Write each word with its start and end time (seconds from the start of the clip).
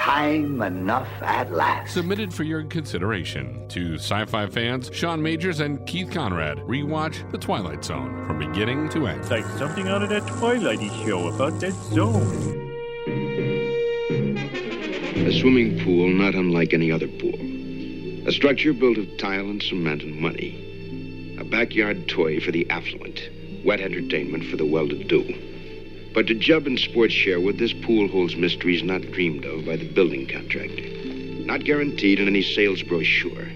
time 0.00 0.62
enough 0.62 1.08
at 1.20 1.52
last. 1.52 1.92
Submitted 1.92 2.32
for 2.32 2.42
your 2.42 2.64
consideration 2.64 3.68
to 3.68 3.96
sci 3.96 4.24
fi 4.24 4.46
fans 4.46 4.90
Sean 4.94 5.20
Magers 5.20 5.60
and 5.60 5.84
Keith 5.86 6.10
Conrad. 6.10 6.56
Rewatch 6.60 7.30
The 7.30 7.36
Twilight 7.36 7.84
Zone 7.84 8.24
from 8.26 8.38
beginning 8.38 8.88
to 8.90 9.06
end. 9.06 9.20
It's 9.20 9.30
like 9.30 9.44
something 9.58 9.88
out 9.88 10.02
of 10.02 10.08
that 10.08 10.22
Twilighty 10.22 10.88
show 11.04 11.28
about 11.28 11.60
that 11.60 11.74
zone. 11.92 12.56
A 15.26 15.38
swimming 15.38 15.78
pool 15.84 16.08
not 16.08 16.34
unlike 16.34 16.72
any 16.72 16.90
other 16.90 17.06
pool. 17.06 17.38
A 18.26 18.32
structure 18.32 18.72
built 18.72 18.96
of 18.96 19.18
tile 19.18 19.50
and 19.50 19.62
cement 19.62 20.02
and 20.02 20.16
money. 20.16 21.36
A 21.38 21.44
backyard 21.44 22.08
toy 22.08 22.40
for 22.40 22.52
the 22.52 22.68
affluent. 22.70 23.28
Wet 23.66 23.80
entertainment 23.80 24.44
for 24.44 24.56
the 24.56 24.64
well-to-do. 24.64 25.49
But 26.12 26.26
to 26.26 26.34
Jeb 26.34 26.66
and 26.66 26.78
Sports 26.78 27.14
Sherwood, 27.14 27.58
this 27.58 27.72
pool 27.72 28.08
holds 28.08 28.34
mysteries 28.34 28.82
not 28.82 29.02
dreamed 29.12 29.44
of 29.44 29.64
by 29.64 29.76
the 29.76 29.88
building 29.88 30.26
contractor. 30.26 30.88
Not 31.44 31.64
guaranteed 31.64 32.18
in 32.18 32.26
any 32.26 32.42
sales 32.42 32.82
brochure. 32.82 33.46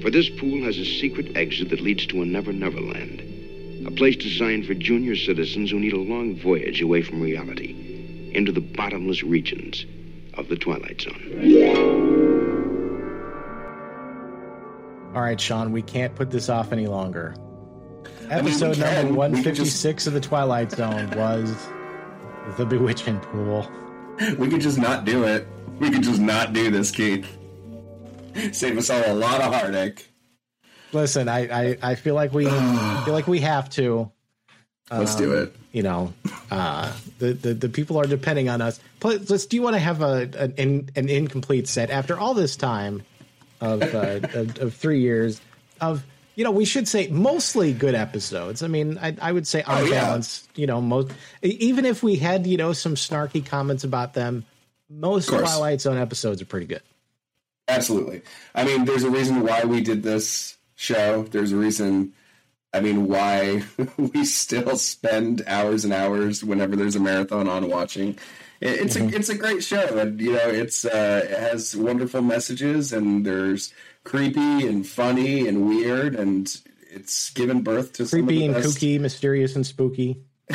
For 0.00 0.10
this 0.10 0.28
pool 0.28 0.62
has 0.64 0.78
a 0.78 0.84
secret 0.84 1.36
exit 1.36 1.68
that 1.70 1.80
leads 1.80 2.06
to 2.06 2.22
a 2.22 2.24
never 2.24 2.52
never 2.52 2.80
land. 2.80 3.22
A 3.86 3.90
place 3.90 4.16
designed 4.16 4.66
for 4.66 4.74
junior 4.74 5.16
citizens 5.16 5.70
who 5.70 5.80
need 5.80 5.92
a 5.92 5.98
long 5.98 6.36
voyage 6.36 6.80
away 6.80 7.02
from 7.02 7.20
reality 7.20 8.30
into 8.34 8.52
the 8.52 8.60
bottomless 8.60 9.24
regions 9.24 9.84
of 10.34 10.48
the 10.48 10.56
Twilight 10.56 11.00
Zone. 11.00 12.20
All 15.14 15.22
right, 15.22 15.40
Sean, 15.40 15.72
we 15.72 15.82
can't 15.82 16.14
put 16.14 16.30
this 16.30 16.48
off 16.48 16.72
any 16.72 16.86
longer. 16.86 17.34
I 18.30 18.36
mean, 18.36 18.46
Episode 18.46 18.78
number 18.78 19.02
We 19.02 19.06
can 19.08 19.16
156 19.16 20.06
of 20.06 20.12
The 20.12 20.20
Twilight 20.20 20.70
Zone 20.70 21.10
was 21.16 21.68
The 22.56 22.64
Bewitchin' 22.66 23.20
Pool. 23.22 23.70
We 24.38 24.48
could 24.48 24.60
just 24.60 24.78
not 24.78 25.04
do 25.04 25.24
it. 25.24 25.46
We 25.78 25.90
could 25.90 26.02
just 26.02 26.20
not 26.20 26.52
do 26.52 26.70
this, 26.70 26.90
Keith. 26.90 27.26
Save 28.52 28.78
us 28.78 28.90
all 28.90 29.02
a 29.06 29.14
lot 29.14 29.40
of 29.40 29.52
heartache. 29.52 30.06
Listen, 30.92 31.28
I, 31.28 31.70
I, 31.70 31.78
I 31.82 31.94
feel 31.94 32.14
like 32.14 32.32
we 32.32 32.44
feel 32.44 33.12
like 33.12 33.26
we 33.26 33.40
have 33.40 33.70
to. 33.70 34.10
Let's 34.90 35.14
do 35.14 35.34
it. 35.34 35.54
You 35.72 35.84
know, 35.84 36.12
uh, 36.50 36.92
the, 37.20 37.32
the 37.32 37.54
the 37.54 37.68
people 37.68 37.96
are 37.96 38.06
depending 38.06 38.48
on 38.48 38.60
us. 38.60 38.80
Plus, 38.98 39.30
let's, 39.30 39.46
do 39.46 39.56
you 39.56 39.62
want 39.62 39.74
to 39.74 39.80
have 39.80 40.02
a 40.02 40.28
an, 40.36 40.54
in, 40.56 40.90
an 40.96 41.08
incomplete 41.08 41.68
set 41.68 41.90
after 41.90 42.18
all 42.18 42.34
this 42.34 42.56
time 42.56 43.04
of, 43.60 43.82
uh, 43.82 44.20
of 44.34 44.58
of 44.58 44.74
three 44.74 45.00
years 45.00 45.40
of 45.80 46.02
you 46.40 46.44
know 46.44 46.50
we 46.52 46.64
should 46.64 46.88
say 46.88 47.06
mostly 47.08 47.74
good 47.74 47.94
episodes. 47.94 48.62
I 48.62 48.66
mean, 48.66 48.96
I, 48.96 49.14
I 49.20 49.30
would 49.30 49.46
say 49.46 49.62
on 49.64 49.82
Oh, 49.82 49.84
yeah. 49.84 50.00
balance, 50.06 50.48
you 50.54 50.66
know, 50.66 50.80
most 50.80 51.12
even 51.42 51.84
if 51.84 52.02
we 52.02 52.16
had 52.16 52.46
you 52.46 52.56
know 52.56 52.72
some 52.72 52.94
snarky 52.94 53.44
comments 53.44 53.84
about 53.84 54.14
them, 54.14 54.46
most 54.88 55.28
Of. 55.28 55.40
Twilight 55.40 55.82
Zone 55.82 55.98
episodes 55.98 56.40
are 56.40 56.46
pretty 56.46 56.64
good. 56.64 56.80
Absolutely. 57.68 58.22
I 58.54 58.64
mean, 58.64 58.86
there's 58.86 59.04
a 59.04 59.10
reason 59.10 59.42
why 59.42 59.64
we 59.64 59.82
did 59.82 60.02
this 60.02 60.56
show. 60.76 61.24
There's 61.24 61.52
a 61.52 61.56
reason, 61.56 62.14
I 62.72 62.80
mean, 62.80 63.06
why 63.06 63.62
we 63.98 64.24
still 64.24 64.76
spend 64.78 65.42
hours 65.46 65.84
and 65.84 65.92
hours 65.92 66.42
whenever 66.42 66.74
there's 66.74 66.96
a 66.96 67.00
marathon 67.00 67.48
on 67.48 67.68
watching. 67.68 68.18
It- 68.62 68.80
It's 68.80 68.96
a 68.96 69.06
it's 69.08 69.28
a 69.28 69.34
great 69.36 69.62
show, 69.62 69.98
and 69.98 70.18
you 70.20 70.32
know, 70.32 70.48
it's 70.48 70.84
uh, 70.86 71.26
it 71.30 71.38
has 71.38 71.76
wonderful 71.76 72.22
messages, 72.22 72.92
and 72.92 73.24
there's 73.26 73.72
creepy 74.04 74.66
and 74.66 74.86
funny 74.86 75.46
and 75.46 75.66
weird, 75.68 76.14
and 76.14 76.54
it's 76.90 77.30
given 77.30 77.62
birth 77.62 77.92
to 77.94 78.06
Creepy 78.06 78.44
and 78.44 78.54
best- 78.54 78.78
kooky, 78.78 79.00
mysterious 79.00 79.54
and 79.56 79.66
spooky. 79.66 80.22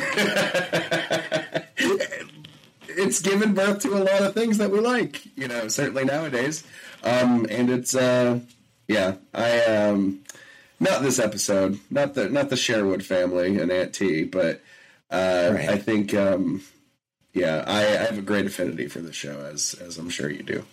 it's 2.87 3.21
given 3.21 3.53
birth 3.53 3.79
to 3.81 3.93
a 3.93 4.03
lot 4.03 4.21
of 4.23 4.33
things 4.33 4.57
that 4.57 4.71
we 4.71 4.79
like, 4.79 5.25
you 5.37 5.47
know, 5.47 5.67
certainly 5.67 6.05
nowadays. 6.05 6.63
Um, 7.03 7.45
and 7.49 7.69
it's 7.69 7.95
uh 7.95 8.39
yeah, 8.87 9.15
I 9.33 9.61
um 9.65 10.19
not 10.79 11.01
this 11.01 11.19
episode, 11.19 11.79
not 11.89 12.13
the 12.13 12.29
not 12.29 12.49
the 12.49 12.57
Sherwood 12.57 13.05
family 13.05 13.57
and 13.57 13.71
Aunt 13.71 13.93
T, 13.93 14.23
but 14.23 14.61
uh 15.11 15.51
Right. 15.53 15.69
I 15.69 15.77
think 15.77 16.13
um 16.13 16.63
yeah, 17.33 17.63
I, 17.67 17.79
I 17.79 18.03
have 18.05 18.17
a 18.17 18.21
great 18.21 18.45
affinity 18.45 18.87
for 18.87 18.99
the 18.99 19.13
show 19.13 19.45
as 19.51 19.75
as 19.75 19.97
I'm 19.97 20.09
sure 20.09 20.29
you 20.29 20.43
do. 20.43 20.65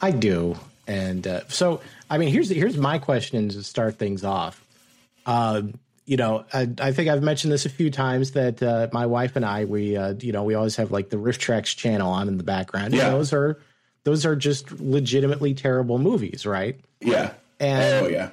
I 0.00 0.12
do, 0.12 0.56
and 0.88 1.26
uh, 1.26 1.46
so 1.48 1.80
I 2.10 2.18
mean, 2.18 2.30
here's 2.30 2.48
here's 2.48 2.76
my 2.76 2.98
question 2.98 3.50
to 3.50 3.62
start 3.62 3.98
things 3.98 4.24
off. 4.24 4.64
Uh, 5.26 5.62
you 6.06 6.16
know, 6.16 6.46
I, 6.54 6.66
I 6.80 6.92
think 6.92 7.10
I've 7.10 7.22
mentioned 7.22 7.52
this 7.52 7.66
a 7.66 7.70
few 7.70 7.90
times 7.90 8.30
that 8.30 8.62
uh, 8.62 8.88
my 8.94 9.04
wife 9.04 9.36
and 9.36 9.44
I, 9.44 9.66
we, 9.66 9.94
uh, 9.94 10.14
you 10.18 10.32
know, 10.32 10.42
we 10.42 10.54
always 10.54 10.76
have 10.76 10.90
like 10.90 11.10
the 11.10 11.18
RiffTrax 11.18 11.76
channel 11.76 12.10
on 12.10 12.28
in 12.28 12.38
the 12.38 12.44
background. 12.44 12.94
Yeah. 12.94 13.08
And 13.08 13.16
those 13.16 13.34
are 13.34 13.60
those 14.04 14.24
are 14.24 14.34
just 14.34 14.80
legitimately 14.80 15.52
terrible 15.52 15.98
movies, 15.98 16.46
right? 16.46 16.80
Yeah. 17.00 17.34
And 17.60 18.06
oh 18.06 18.08
yeah. 18.08 18.30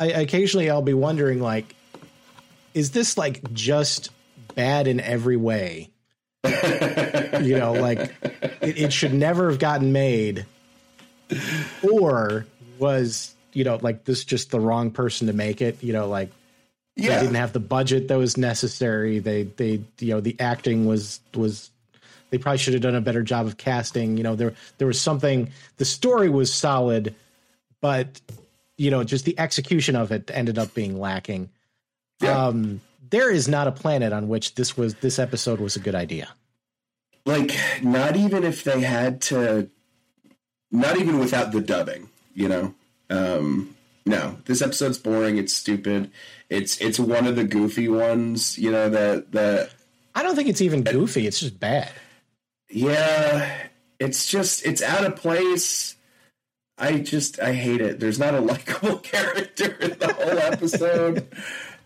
I, 0.00 0.06
occasionally 0.06 0.70
I'll 0.70 0.80
be 0.80 0.94
wondering, 0.94 1.42
like, 1.42 1.74
is 2.72 2.92
this 2.92 3.18
like 3.18 3.52
just 3.52 4.08
bad 4.54 4.86
in 4.86 4.98
every 4.98 5.36
way? 5.36 5.90
you 6.44 7.58
know, 7.58 7.74
like 7.78 8.14
it, 8.62 8.78
it 8.78 8.92
should 8.94 9.12
never 9.12 9.50
have 9.50 9.58
gotten 9.58 9.92
made, 9.92 10.46
or 11.92 12.46
was 12.78 13.34
you 13.52 13.64
know 13.64 13.78
like 13.82 14.04
this 14.04 14.24
just 14.24 14.50
the 14.50 14.60
wrong 14.60 14.90
person 14.90 15.26
to 15.26 15.32
make 15.32 15.60
it? 15.60 15.82
You 15.82 15.92
know, 15.92 16.08
like 16.08 16.30
they 16.96 17.08
didn't 17.08 17.34
have 17.34 17.52
the 17.52 17.60
budget 17.60 18.08
that 18.08 18.18
was 18.18 18.36
necessary. 18.36 19.18
They 19.18 19.44
they 19.44 19.82
you 19.98 20.14
know 20.14 20.20
the 20.20 20.36
acting 20.38 20.86
was 20.86 21.20
was 21.34 21.70
they 22.30 22.38
probably 22.38 22.58
should 22.58 22.74
have 22.74 22.82
done 22.82 22.94
a 22.94 23.00
better 23.00 23.22
job 23.22 23.46
of 23.46 23.56
casting. 23.56 24.16
You 24.16 24.22
know, 24.22 24.36
there 24.36 24.54
there 24.78 24.86
was 24.86 25.00
something. 25.00 25.50
The 25.78 25.84
story 25.84 26.28
was 26.28 26.52
solid, 26.52 27.14
but 27.80 28.20
you 28.76 28.90
know, 28.90 29.04
just 29.04 29.24
the 29.24 29.38
execution 29.38 29.96
of 29.96 30.12
it 30.12 30.30
ended 30.32 30.58
up 30.58 30.74
being 30.74 30.98
lacking. 30.98 31.50
Yeah. 32.20 32.46
Um, 32.46 32.80
there 33.10 33.30
is 33.30 33.48
not 33.48 33.66
a 33.66 33.72
planet 33.72 34.12
on 34.12 34.28
which 34.28 34.54
this 34.54 34.76
was 34.76 34.94
this 34.96 35.18
episode 35.18 35.60
was 35.60 35.76
a 35.76 35.80
good 35.80 35.94
idea. 35.94 36.28
like 37.26 37.52
not 37.82 38.16
even 38.16 38.44
if 38.44 38.64
they 38.64 38.80
had 38.80 39.20
to 39.20 39.68
not 40.70 40.96
even 40.98 41.18
without 41.18 41.52
the 41.52 41.60
dubbing 41.60 42.08
you 42.34 42.48
know 42.48 42.74
um 43.10 43.74
no 44.06 44.36
this 44.46 44.62
episode's 44.62 44.98
boring 44.98 45.36
it's 45.38 45.52
stupid 45.52 46.10
it's 46.48 46.80
it's 46.80 46.98
one 46.98 47.26
of 47.26 47.36
the 47.36 47.44
goofy 47.44 47.88
ones 47.88 48.58
you 48.58 48.70
know 48.70 48.88
that 48.88 49.32
that 49.32 49.70
I 50.14 50.22
don't 50.24 50.34
think 50.34 50.48
it's 50.48 50.60
even 50.60 50.82
goofy. 50.82 51.26
It's 51.28 51.38
just 51.40 51.60
bad. 51.60 51.90
yeah 52.68 53.68
it's 53.98 54.26
just 54.26 54.64
it's 54.66 54.82
out 54.82 55.04
of 55.04 55.16
place 55.16 55.94
i 56.78 56.98
just 56.98 57.38
i 57.40 57.52
hate 57.52 57.80
it 57.80 58.00
there's 58.00 58.18
not 58.18 58.34
a 58.34 58.40
likable 58.50 58.98
character 58.98 59.72
in 59.74 59.98
the 59.98 60.12
whole 60.12 60.38
episode 60.38 61.26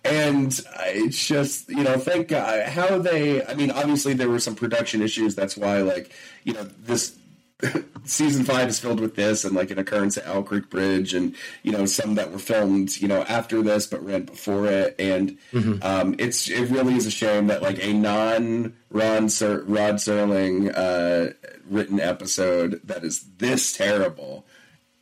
and 0.04 0.60
it's 0.86 1.26
just 1.26 1.68
you 1.70 1.82
know 1.82 1.98
thank 1.98 2.28
god 2.28 2.68
how 2.68 2.98
they 2.98 3.44
i 3.46 3.54
mean 3.54 3.70
obviously 3.70 4.12
there 4.14 4.28
were 4.28 4.38
some 4.38 4.54
production 4.54 5.02
issues 5.02 5.34
that's 5.34 5.56
why 5.56 5.78
like 5.82 6.12
you 6.44 6.52
know 6.52 6.62
this 6.84 7.16
season 8.04 8.44
five 8.44 8.68
is 8.68 8.80
filled 8.80 9.00
with 9.00 9.14
this 9.14 9.44
and 9.44 9.54
like 9.54 9.70
an 9.70 9.78
occurrence 9.78 10.16
at 10.16 10.26
Owl 10.26 10.42
Creek 10.42 10.68
Bridge 10.68 11.14
and 11.14 11.34
you 11.62 11.72
know 11.72 11.86
some 11.86 12.16
that 12.16 12.32
were 12.32 12.38
filmed 12.38 13.00
you 13.00 13.08
know 13.08 13.22
after 13.22 13.62
this 13.62 13.86
but 13.86 14.04
ran 14.04 14.24
before 14.24 14.66
it 14.66 14.96
and 14.98 15.38
um, 15.82 16.16
it's 16.18 16.50
it 16.50 16.68
really 16.68 16.96
is 16.96 17.06
a 17.06 17.10
shame 17.10 17.46
that 17.46 17.62
like 17.62 17.82
a 17.82 17.92
non 17.92 18.74
Ron 18.90 19.24
Rod 19.24 19.96
Serling 19.96 20.72
uh, 20.76 21.32
written 21.68 22.00
episode 22.00 22.80
that 22.84 23.04
is 23.04 23.20
this 23.38 23.72
terrible 23.72 24.44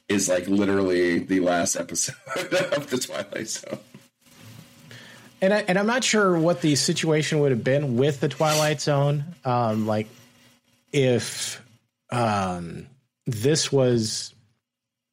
is 0.09 0.29
like 0.29 0.47
literally 0.47 1.21
the 1.21 1.41
last 1.41 1.77
episode 1.77 2.17
of 2.73 2.91
the 2.91 2.99
Twilight 2.99 3.49
Zone. 3.49 3.79
And 5.41 5.53
I, 5.53 5.59
and 5.67 5.79
I'm 5.79 5.87
not 5.87 6.05
sure 6.05 6.39
what 6.39 6.61
the 6.61 6.77
situation 6.77 7.41
would 7.41 7.51
have 7.51 7.65
been 7.65 7.97
with 7.97 8.21
the 8.21 8.29
Twilight 8.29 8.81
Zone. 8.81 9.25
Um, 9.45 9.87
like 9.87 10.09
if 10.93 11.62
um, 12.12 12.87
this 13.26 13.73
was 13.73 14.35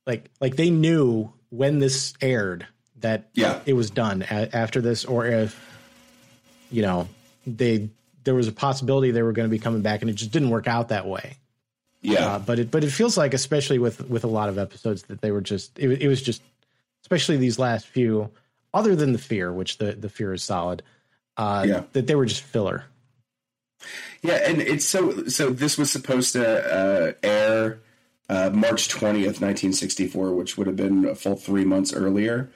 like 0.06 0.30
like 0.42 0.56
they 0.56 0.70
knew 0.70 1.32
when 1.50 1.80
this 1.80 2.14
aired 2.22 2.68
that 3.00 3.30
Yeah. 3.34 3.62
it 3.66 3.74
was 3.74 3.90
done 3.90 4.24
a- 4.24 4.56
after 4.56 4.82
this, 4.82 5.06
or 5.06 5.26
if 5.26 5.60
you 6.72 6.82
know 6.82 7.08
they 7.48 7.90
there 8.26 8.36
was 8.36 8.48
a 8.48 8.52
possibility 8.52 9.12
they 9.12 9.22
were 9.24 9.32
going 9.32 9.48
to 9.48 9.52
be 9.52 9.60
coming 9.60 9.82
back, 9.82 10.02
and 10.02 10.10
it 10.10 10.14
just 10.14 10.32
didn't 10.32 10.50
work 10.50 10.68
out 10.68 10.90
that 10.90 11.08
way. 11.08 11.38
Yeah, 12.02 12.36
Uh, 12.36 12.40
but 12.40 12.60
it 12.60 12.72
but 12.72 12.84
it 12.84 12.92
feels 12.92 13.18
like, 13.18 13.34
especially 13.34 13.80
with 13.80 14.08
with 14.10 14.24
a 14.24 14.28
lot 14.28 14.50
of 14.50 14.58
episodes, 14.58 15.04
that 15.04 15.22
they 15.22 15.32
were 15.32 15.42
just 15.42 15.78
it, 15.80 16.02
it 16.02 16.08
was 16.08 16.22
just, 16.22 16.42
especially 17.02 17.38
these 17.38 17.58
last 17.60 17.88
few, 17.88 18.30
other 18.74 18.96
than 18.96 19.12
the 19.14 19.20
fear, 19.20 19.52
which 19.52 19.78
the 19.80 19.94
the 19.94 20.10
fear 20.10 20.34
is 20.34 20.44
solid, 20.44 20.82
uh, 21.38 21.66
Yeah. 21.68 21.84
that 21.94 22.08
they 22.08 22.16
were 22.16 22.26
just 22.26 22.42
filler. 22.42 22.84
Yeah, 24.22 24.40
and 24.46 24.62
it's 24.62 24.86
so 24.86 25.26
so. 25.28 25.50
This 25.50 25.78
was 25.78 25.92
supposed 25.92 26.34
to 26.34 26.44
uh, 26.44 27.14
air 27.24 27.80
uh, 28.30 28.50
March 28.54 28.90
twentieth, 28.90 29.42
nineteen 29.42 29.74
sixty 29.74 30.08
four, 30.08 30.34
which 30.34 30.58
would 30.58 30.68
have 30.68 30.76
been 30.76 31.06
a 31.06 31.16
full 31.16 31.36
three 31.36 31.66
months 31.66 31.94
earlier. 31.94 32.50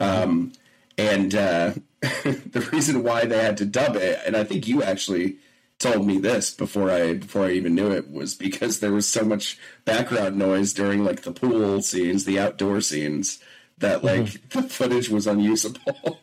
Um, 0.00 0.52
and 0.98 1.34
uh, 1.34 1.74
the 2.00 2.68
reason 2.72 3.02
why 3.02 3.24
they 3.24 3.42
had 3.42 3.56
to 3.58 3.64
dub 3.64 3.96
it, 3.96 4.20
and 4.26 4.36
I 4.36 4.44
think 4.44 4.66
you 4.66 4.82
actually 4.82 5.36
told 5.78 6.06
me 6.06 6.18
this 6.18 6.54
before 6.54 6.90
I 6.90 7.14
before 7.14 7.46
I 7.46 7.52
even 7.52 7.74
knew 7.74 7.90
it 7.90 8.10
was 8.10 8.34
because 8.34 8.80
there 8.80 8.92
was 8.92 9.08
so 9.08 9.24
much 9.24 9.58
background 9.84 10.36
noise 10.36 10.72
during 10.72 11.04
like 11.04 11.22
the 11.22 11.32
pool 11.32 11.82
scenes, 11.82 12.24
the 12.24 12.38
outdoor 12.38 12.80
scenes 12.80 13.38
that 13.78 14.04
like 14.04 14.22
mm-hmm. 14.22 14.60
the 14.60 14.68
footage 14.68 15.08
was 15.08 15.26
unusable. 15.26 16.20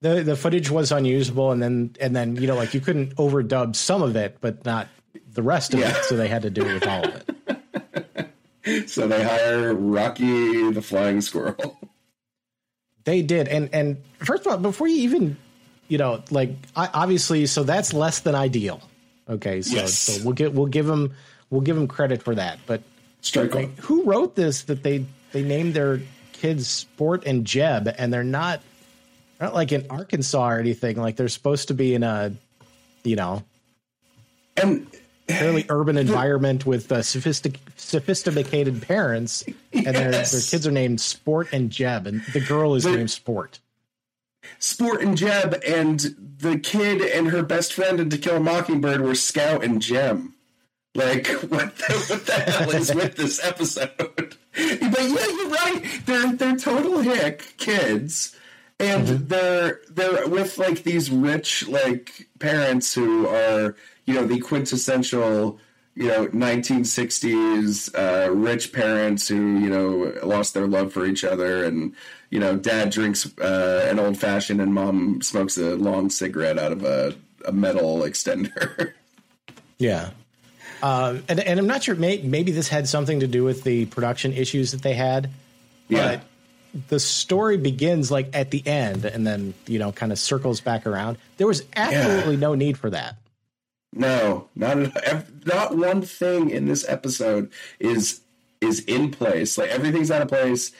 The 0.00 0.22
the 0.22 0.36
footage 0.36 0.70
was 0.70 0.92
unusable 0.92 1.50
and 1.50 1.62
then 1.62 1.96
and 2.00 2.14
then 2.14 2.36
you 2.36 2.46
know 2.46 2.54
like 2.54 2.74
you 2.74 2.80
couldn't 2.80 3.16
overdub 3.16 3.74
some 3.74 4.02
of 4.02 4.14
it 4.14 4.38
but 4.40 4.64
not 4.64 4.88
the 5.32 5.42
rest 5.42 5.74
of 5.74 5.80
yeah. 5.80 5.90
it 5.90 6.04
so 6.04 6.16
they 6.16 6.28
had 6.28 6.42
to 6.42 6.50
do 6.50 6.62
it 6.62 6.74
with 6.74 6.86
all 6.86 7.04
of 7.04 7.24
it. 8.64 8.88
so 8.88 9.08
they 9.08 9.24
hire 9.24 9.74
Rocky 9.74 10.70
the 10.70 10.82
flying 10.82 11.20
squirrel. 11.20 11.78
They 13.04 13.22
did 13.22 13.48
and 13.48 13.70
and 13.72 13.96
first 14.18 14.46
of 14.46 14.52
all 14.52 14.58
before 14.58 14.86
you 14.86 14.98
even 14.98 15.36
you 15.88 15.96
know, 15.96 16.22
like 16.30 16.50
obviously, 16.76 17.46
so 17.46 17.64
that's 17.64 17.92
less 17.92 18.20
than 18.20 18.34
ideal. 18.34 18.80
Okay, 19.28 19.62
so, 19.62 19.76
yes. 19.76 19.94
so 19.94 20.24
we'll 20.24 20.34
get 20.34 20.54
we'll 20.54 20.66
give 20.66 20.86
them 20.86 21.14
we'll 21.50 21.62
give 21.62 21.76
him 21.76 21.88
credit 21.88 22.22
for 22.22 22.34
that. 22.34 22.58
But 22.66 22.82
strike 23.22 23.54
like, 23.54 23.76
who 23.78 24.04
wrote 24.04 24.36
this 24.36 24.62
that 24.64 24.82
they 24.82 25.06
they 25.32 25.42
named 25.42 25.74
their 25.74 26.00
kids 26.32 26.68
Sport 26.68 27.24
and 27.26 27.46
Jeb, 27.46 27.92
and 27.98 28.12
they're 28.12 28.22
not 28.22 28.62
not 29.40 29.54
like 29.54 29.72
in 29.72 29.86
Arkansas 29.90 30.50
or 30.50 30.58
anything. 30.58 30.96
Like 30.96 31.16
they're 31.16 31.28
supposed 31.28 31.68
to 31.68 31.74
be 31.74 31.94
in 31.94 32.02
a 32.02 32.32
you 33.04 33.16
know 33.16 33.42
and 34.56 34.86
fairly 35.28 35.66
urban 35.68 35.96
environment 35.96 36.66
with 36.66 36.90
uh, 36.90 37.02
sophistic, 37.02 37.60
sophisticated 37.76 38.82
parents, 38.82 39.42
and 39.72 39.84
yes. 39.84 39.84
their 39.84 40.10
their 40.10 40.50
kids 40.50 40.66
are 40.66 40.72
named 40.72 41.00
Sport 41.00 41.48
and 41.52 41.70
Jeb, 41.70 42.06
and 42.06 42.22
the 42.32 42.40
girl 42.40 42.74
is 42.74 42.86
named 42.86 43.10
Sport. 43.10 43.60
Sport 44.58 45.02
and 45.02 45.16
Jeb, 45.16 45.60
and 45.66 46.00
the 46.38 46.58
kid 46.58 47.02
and 47.02 47.28
her 47.28 47.42
best 47.42 47.72
friend 47.72 48.00
in 48.00 48.10
To 48.10 48.18
Kill 48.18 48.36
a 48.36 48.40
Mockingbird 48.40 49.00
were 49.00 49.14
Scout 49.14 49.62
and 49.62 49.82
Jem. 49.82 50.34
Like, 50.94 51.26
what 51.48 51.76
the, 51.76 52.06
what 52.08 52.26
the 52.26 52.32
hell 52.32 52.70
is 52.70 52.94
with 52.94 53.16
this 53.16 53.44
episode? 53.44 53.90
but 54.16 54.36
yeah, 54.54 55.26
you're 55.26 55.50
right. 55.50 56.00
They're 56.06 56.32
they're 56.32 56.56
total 56.56 57.00
hick 57.00 57.54
kids, 57.58 58.34
and 58.80 59.06
mm-hmm. 59.06 59.26
they're 59.26 59.80
they're 59.90 60.28
with 60.28 60.58
like 60.58 60.82
these 60.82 61.10
rich 61.10 61.66
like 61.68 62.28
parents 62.38 62.94
who 62.94 63.26
are 63.28 63.74
you 64.06 64.14
know 64.14 64.24
the 64.24 64.38
quintessential 64.38 65.58
you 65.94 66.08
know 66.08 66.26
1960s 66.28 67.94
uh, 67.98 68.30
rich 68.32 68.72
parents 68.72 69.28
who 69.28 69.58
you 69.58 69.68
know 69.68 70.14
lost 70.22 70.54
their 70.54 70.66
love 70.66 70.92
for 70.92 71.04
each 71.04 71.24
other 71.24 71.64
and 71.64 71.94
you 72.30 72.40
know, 72.40 72.56
dad 72.56 72.90
drinks 72.90 73.26
uh, 73.38 73.86
an 73.90 73.98
old 73.98 74.18
fashioned 74.18 74.60
and 74.60 74.74
mom 74.74 75.22
smokes 75.22 75.56
a 75.56 75.76
long 75.76 76.10
cigarette 76.10 76.58
out 76.58 76.72
of 76.72 76.84
a, 76.84 77.14
a 77.46 77.52
metal 77.52 78.00
extender. 78.00 78.92
yeah. 79.78 80.10
Uh, 80.82 81.18
and, 81.28 81.40
and 81.40 81.58
I'm 81.58 81.66
not 81.66 81.82
sure, 81.82 81.94
may, 81.94 82.18
maybe 82.22 82.52
this 82.52 82.68
had 82.68 82.86
something 82.86 83.20
to 83.20 83.26
do 83.26 83.44
with 83.44 83.64
the 83.64 83.86
production 83.86 84.32
issues 84.32 84.72
that 84.72 84.82
they 84.82 84.94
had. 84.94 85.30
Yeah. 85.88 86.20
The 86.88 87.00
story 87.00 87.56
begins 87.56 88.10
like 88.10 88.30
at 88.34 88.50
the 88.50 88.66
end 88.66 89.04
and 89.04 89.26
then, 89.26 89.54
you 89.66 89.78
know, 89.78 89.92
kind 89.92 90.12
of 90.12 90.18
circles 90.18 90.60
back 90.60 90.86
around. 90.86 91.18
There 91.36 91.46
was 91.46 91.64
absolutely 91.74 92.34
yeah. 92.34 92.40
no 92.40 92.54
need 92.54 92.78
for 92.78 92.90
that. 92.90 93.16
No, 93.92 94.48
not 94.54 94.76
not 95.46 95.76
one 95.76 96.02
thing 96.02 96.50
in 96.50 96.66
this 96.66 96.86
episode 96.88 97.50
is 97.80 98.20
is 98.60 98.80
in 98.80 99.10
place. 99.10 99.56
Like 99.56 99.70
everything's 99.70 100.10
out 100.10 100.22
of 100.22 100.28
place 100.28 100.72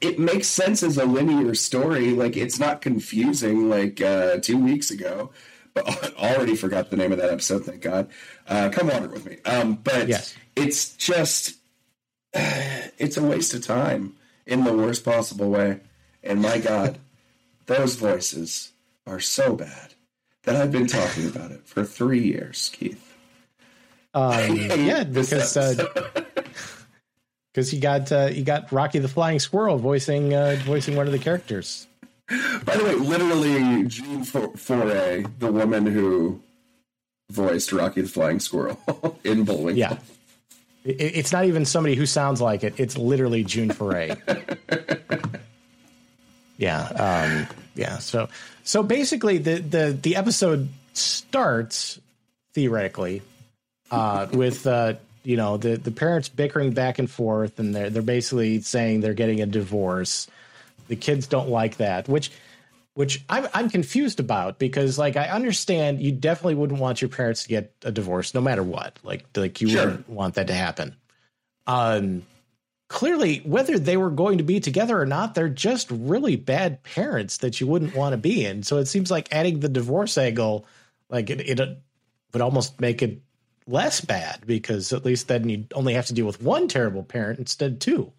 it 0.00 0.18
makes 0.18 0.46
sense 0.46 0.82
as 0.82 0.98
a 0.98 1.04
linear 1.04 1.54
story. 1.54 2.10
Like 2.10 2.36
it's 2.36 2.58
not 2.58 2.80
confusing 2.80 3.68
like 3.68 4.00
uh, 4.00 4.38
two 4.38 4.58
weeks 4.58 4.90
ago. 4.90 5.30
But 5.74 6.14
already 6.18 6.56
forgot 6.56 6.90
the 6.90 6.96
name 6.96 7.12
of 7.12 7.18
that 7.18 7.30
episode. 7.30 7.64
Thank 7.64 7.82
God. 7.82 8.08
Uh, 8.46 8.70
Come 8.70 8.88
Wander 8.88 9.08
with 9.08 9.26
Me. 9.26 9.38
Um, 9.44 9.74
but 9.74 10.08
yes. 10.08 10.34
it's 10.54 10.94
just 10.96 11.56
it's 12.34 13.16
a 13.16 13.22
waste 13.22 13.54
of 13.54 13.64
time 13.64 14.14
in 14.46 14.64
the 14.64 14.72
worst 14.72 15.04
possible 15.04 15.50
way. 15.50 15.80
And 16.22 16.40
my 16.40 16.58
God, 16.58 16.98
those 17.66 17.96
voices 17.96 18.72
are 19.06 19.20
so 19.20 19.54
bad 19.54 19.94
that 20.44 20.56
I've 20.56 20.72
been 20.72 20.86
talking 20.86 21.28
about 21.28 21.50
it 21.50 21.66
for 21.66 21.84
three 21.84 22.22
years, 22.22 22.70
Keith. 22.72 23.02
Um, 24.14 24.56
yeah, 24.56 25.04
because 25.04 25.56
uh, 25.56 25.74
because 27.52 27.70
he 27.70 27.78
got 27.78 28.10
uh, 28.10 28.28
he 28.28 28.42
got 28.42 28.72
Rocky 28.72 28.98
the 28.98 29.08
Flying 29.08 29.38
Squirrel 29.38 29.76
voicing 29.76 30.32
uh, 30.32 30.58
voicing 30.64 30.96
one 30.96 31.06
of 31.06 31.12
the 31.12 31.18
characters. 31.18 31.86
By 32.64 32.76
the 32.76 32.84
way, 32.84 32.94
literally 32.94 33.84
June 33.86 34.24
Foray, 34.24 35.24
the 35.38 35.52
woman 35.52 35.86
who 35.86 36.40
voiced 37.30 37.72
Rocky 37.72 38.00
the 38.00 38.08
Flying 38.08 38.40
Squirrel 38.40 38.80
in 39.24 39.44
Bullwinkle. 39.44 39.78
Yeah, 39.78 39.98
it, 40.86 41.16
it's 41.16 41.32
not 41.32 41.44
even 41.44 41.64
somebody 41.64 41.94
who 41.94 42.06
sounds 42.06 42.40
like 42.40 42.64
it. 42.64 42.78
It's 42.78 42.96
literally 42.96 43.44
June 43.44 43.70
Foray. 43.70 44.14
yeah, 46.58 46.80
um, 46.80 47.46
yeah. 47.74 47.98
So 47.98 48.28
so 48.62 48.82
basically, 48.82 49.38
the 49.38 49.56
the 49.58 49.98
the 50.00 50.16
episode 50.16 50.68
starts 50.92 52.00
theoretically 52.54 53.22
uh, 53.90 54.28
with 54.32 54.66
uh, 54.66 54.94
you 55.24 55.36
know 55.36 55.56
the 55.56 55.76
the 55.76 55.90
parents 55.90 56.28
bickering 56.28 56.72
back 56.72 56.98
and 56.98 57.10
forth, 57.10 57.58
and 57.58 57.74
they're 57.74 57.90
they're 57.90 58.02
basically 58.02 58.60
saying 58.60 59.00
they're 59.00 59.14
getting 59.14 59.40
a 59.42 59.46
divorce. 59.46 60.28
The 60.88 60.96
kids 60.96 61.26
don't 61.26 61.48
like 61.48 61.78
that, 61.78 62.08
which 62.08 62.30
which 62.96 63.22
I'm 63.28 63.46
I'm 63.52 63.68
confused 63.68 64.20
about 64.20 64.58
because 64.58 64.98
like 64.98 65.18
I 65.18 65.28
understand 65.28 66.00
you 66.00 66.12
definitely 66.12 66.54
wouldn't 66.54 66.80
want 66.80 67.02
your 67.02 67.10
parents 67.10 67.42
to 67.42 67.48
get 67.50 67.74
a 67.82 67.92
divorce 67.92 68.32
no 68.32 68.40
matter 68.40 68.62
what. 68.62 68.98
Like 69.02 69.26
like 69.36 69.60
you 69.60 69.68
sure. 69.68 69.84
wouldn't 69.84 70.08
want 70.08 70.36
that 70.36 70.46
to 70.46 70.54
happen. 70.54 70.96
Um 71.66 72.22
clearly 72.88 73.42
whether 73.44 73.78
they 73.78 73.98
were 73.98 74.08
going 74.08 74.38
to 74.38 74.44
be 74.44 74.60
together 74.60 74.98
or 74.98 75.04
not, 75.04 75.34
they're 75.34 75.50
just 75.50 75.90
really 75.90 76.36
bad 76.36 76.82
parents 76.84 77.36
that 77.38 77.60
you 77.60 77.66
wouldn't 77.66 77.94
want 77.94 78.14
to 78.14 78.16
be 78.16 78.46
in. 78.46 78.62
So 78.62 78.78
it 78.78 78.86
seems 78.86 79.10
like 79.10 79.28
adding 79.30 79.60
the 79.60 79.68
divorce 79.68 80.16
angle 80.16 80.64
like 81.10 81.28
it, 81.28 81.42
it 81.42 81.78
would 82.32 82.42
almost 82.42 82.80
make 82.80 83.02
it 83.02 83.20
less 83.66 84.00
bad 84.00 84.46
because 84.46 84.94
at 84.94 85.04
least 85.04 85.28
then 85.28 85.50
you 85.50 85.66
only 85.74 85.92
have 85.92 86.06
to 86.06 86.14
deal 86.14 86.24
with 86.24 86.40
one 86.40 86.66
terrible 86.66 87.02
parent 87.02 87.38
instead 87.40 87.72
of 87.72 87.78
two. 87.78 88.10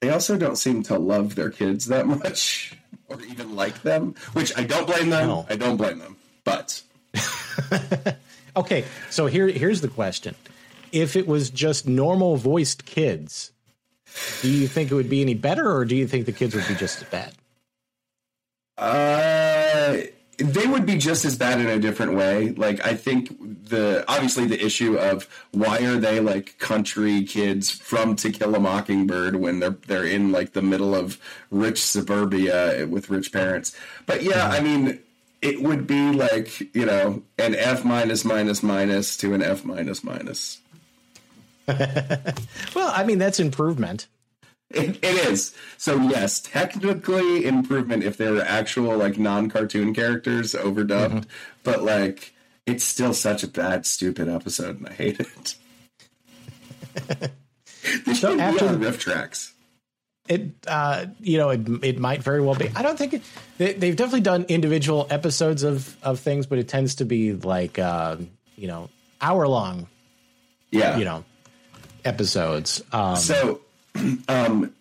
They 0.00 0.10
also 0.10 0.36
don't 0.38 0.54
seem 0.54 0.84
to 0.84 0.96
love 1.00 1.34
their 1.34 1.50
kids 1.50 1.86
that 1.86 2.06
much 2.06 2.76
or 3.08 3.20
even 3.22 3.56
like 3.56 3.82
them, 3.82 4.14
which 4.32 4.56
I 4.56 4.64
don't 4.64 4.86
blame 4.86 5.10
them. 5.10 5.28
No. 5.28 5.46
I 5.48 5.56
don't 5.56 5.76
blame 5.76 5.98
them. 5.98 6.16
But 6.44 6.82
okay, 8.56 8.84
so 9.10 9.26
here 9.26 9.48
here's 9.48 9.80
the 9.80 9.88
question. 9.88 10.34
If 10.92 11.16
it 11.16 11.26
was 11.26 11.50
just 11.50 11.86
normal 11.86 12.36
voiced 12.36 12.86
kids, 12.86 13.52
do 14.40 14.50
you 14.50 14.66
think 14.68 14.90
it 14.90 14.94
would 14.94 15.10
be 15.10 15.20
any 15.20 15.34
better 15.34 15.70
or 15.70 15.84
do 15.84 15.96
you 15.96 16.06
think 16.06 16.26
the 16.26 16.32
kids 16.32 16.54
would 16.54 16.66
be 16.66 16.74
just 16.74 17.02
as 17.02 17.08
bad? 17.08 17.34
Uh 18.76 19.96
they 20.38 20.68
would 20.68 20.86
be 20.86 20.96
just 20.96 21.24
as 21.24 21.36
bad 21.36 21.60
in 21.60 21.66
a 21.66 21.78
different 21.78 22.14
way. 22.14 22.50
Like 22.50 22.84
I 22.86 22.94
think 22.94 23.36
the 23.68 24.04
obviously 24.08 24.46
the 24.46 24.64
issue 24.64 24.96
of 24.96 25.28
why 25.50 25.78
are 25.78 25.96
they 25.96 26.20
like 26.20 26.58
country 26.58 27.24
kids 27.24 27.70
from 27.70 28.14
To 28.16 28.30
Kill 28.30 28.54
a 28.54 28.60
Mockingbird 28.60 29.36
when 29.36 29.58
they're 29.58 29.76
they're 29.86 30.06
in 30.06 30.30
like 30.30 30.52
the 30.52 30.62
middle 30.62 30.94
of 30.94 31.18
rich 31.50 31.82
suburbia 31.82 32.86
with 32.86 33.10
rich 33.10 33.32
parents. 33.32 33.76
But 34.06 34.22
yeah, 34.22 34.48
I 34.48 34.60
mean 34.60 35.00
it 35.42 35.62
would 35.62 35.86
be 35.86 36.10
like, 36.12 36.60
you 36.74 36.86
know, 36.86 37.22
an 37.38 37.54
F 37.54 37.84
minus 37.84 38.24
minus 38.24 38.62
minus 38.62 39.16
to 39.18 39.34
an 39.34 39.42
F 39.42 39.64
minus 39.64 40.02
minus. 40.04 40.60
well, 41.68 42.92
I 42.94 43.04
mean 43.04 43.18
that's 43.18 43.40
improvement. 43.40 44.06
It, 44.70 45.02
it 45.02 45.30
is. 45.30 45.54
So 45.78 45.96
yes, 45.96 46.40
technically 46.40 47.46
improvement 47.46 48.02
if 48.02 48.18
they 48.18 48.30
were 48.30 48.42
actual 48.42 48.96
like 48.96 49.18
non-cartoon 49.18 49.94
characters 49.94 50.52
overdubbed, 50.52 51.10
mm-hmm. 51.10 51.30
but 51.62 51.82
like 51.82 52.34
it's 52.66 52.84
still 52.84 53.14
such 53.14 53.42
a 53.42 53.48
bad, 53.48 53.86
stupid 53.86 54.28
episode, 54.28 54.78
and 54.78 54.88
I 54.88 54.92
hate 54.92 55.20
it. 55.20 55.54
this 58.04 58.20
so 58.20 58.38
after 58.38 58.68
the 58.76 58.86
RiffTrax. 58.86 59.52
It, 60.28 60.50
uh, 60.66 61.06
you 61.20 61.38
know, 61.38 61.48
it, 61.48 61.66
it 61.82 61.98
might 61.98 62.22
very 62.22 62.42
well 62.42 62.54
be. 62.54 62.68
I 62.76 62.82
don't 62.82 62.98
think 62.98 63.14
it, 63.14 63.22
they, 63.56 63.72
have 63.72 63.96
definitely 63.96 64.20
done 64.20 64.44
individual 64.48 65.06
episodes 65.08 65.62
of 65.62 65.96
of 66.02 66.20
things, 66.20 66.46
but 66.46 66.58
it 66.58 66.68
tends 66.68 66.96
to 66.96 67.06
be 67.06 67.32
like, 67.32 67.78
uh, 67.78 68.16
you 68.54 68.68
know, 68.68 68.90
hour 69.22 69.48
long. 69.48 69.88
Yeah, 70.70 70.98
you 70.98 71.06
know, 71.06 71.24
episodes. 72.04 72.82
Um, 72.92 73.16
so 73.16 73.62
um, 74.28 74.74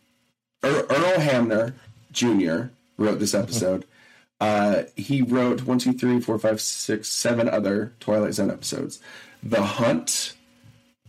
Earl 0.64 1.20
Hamner 1.20 1.76
Jr. 2.12 2.68
wrote 2.98 3.20
this 3.20 3.34
episode. 3.34 3.86
Uh, 4.40 4.84
he 4.96 5.22
wrote 5.22 5.64
one, 5.64 5.80
two, 5.80 5.94
three, 5.94 6.20
four, 6.20 6.38
five, 6.38 6.62
six, 6.62 7.08
seven 7.10 7.50
other 7.50 7.94
Twilight 8.00 8.34
Zone 8.36 8.52
episodes. 8.52 9.00
The 9.42 9.62
Hunt, 9.64 10.34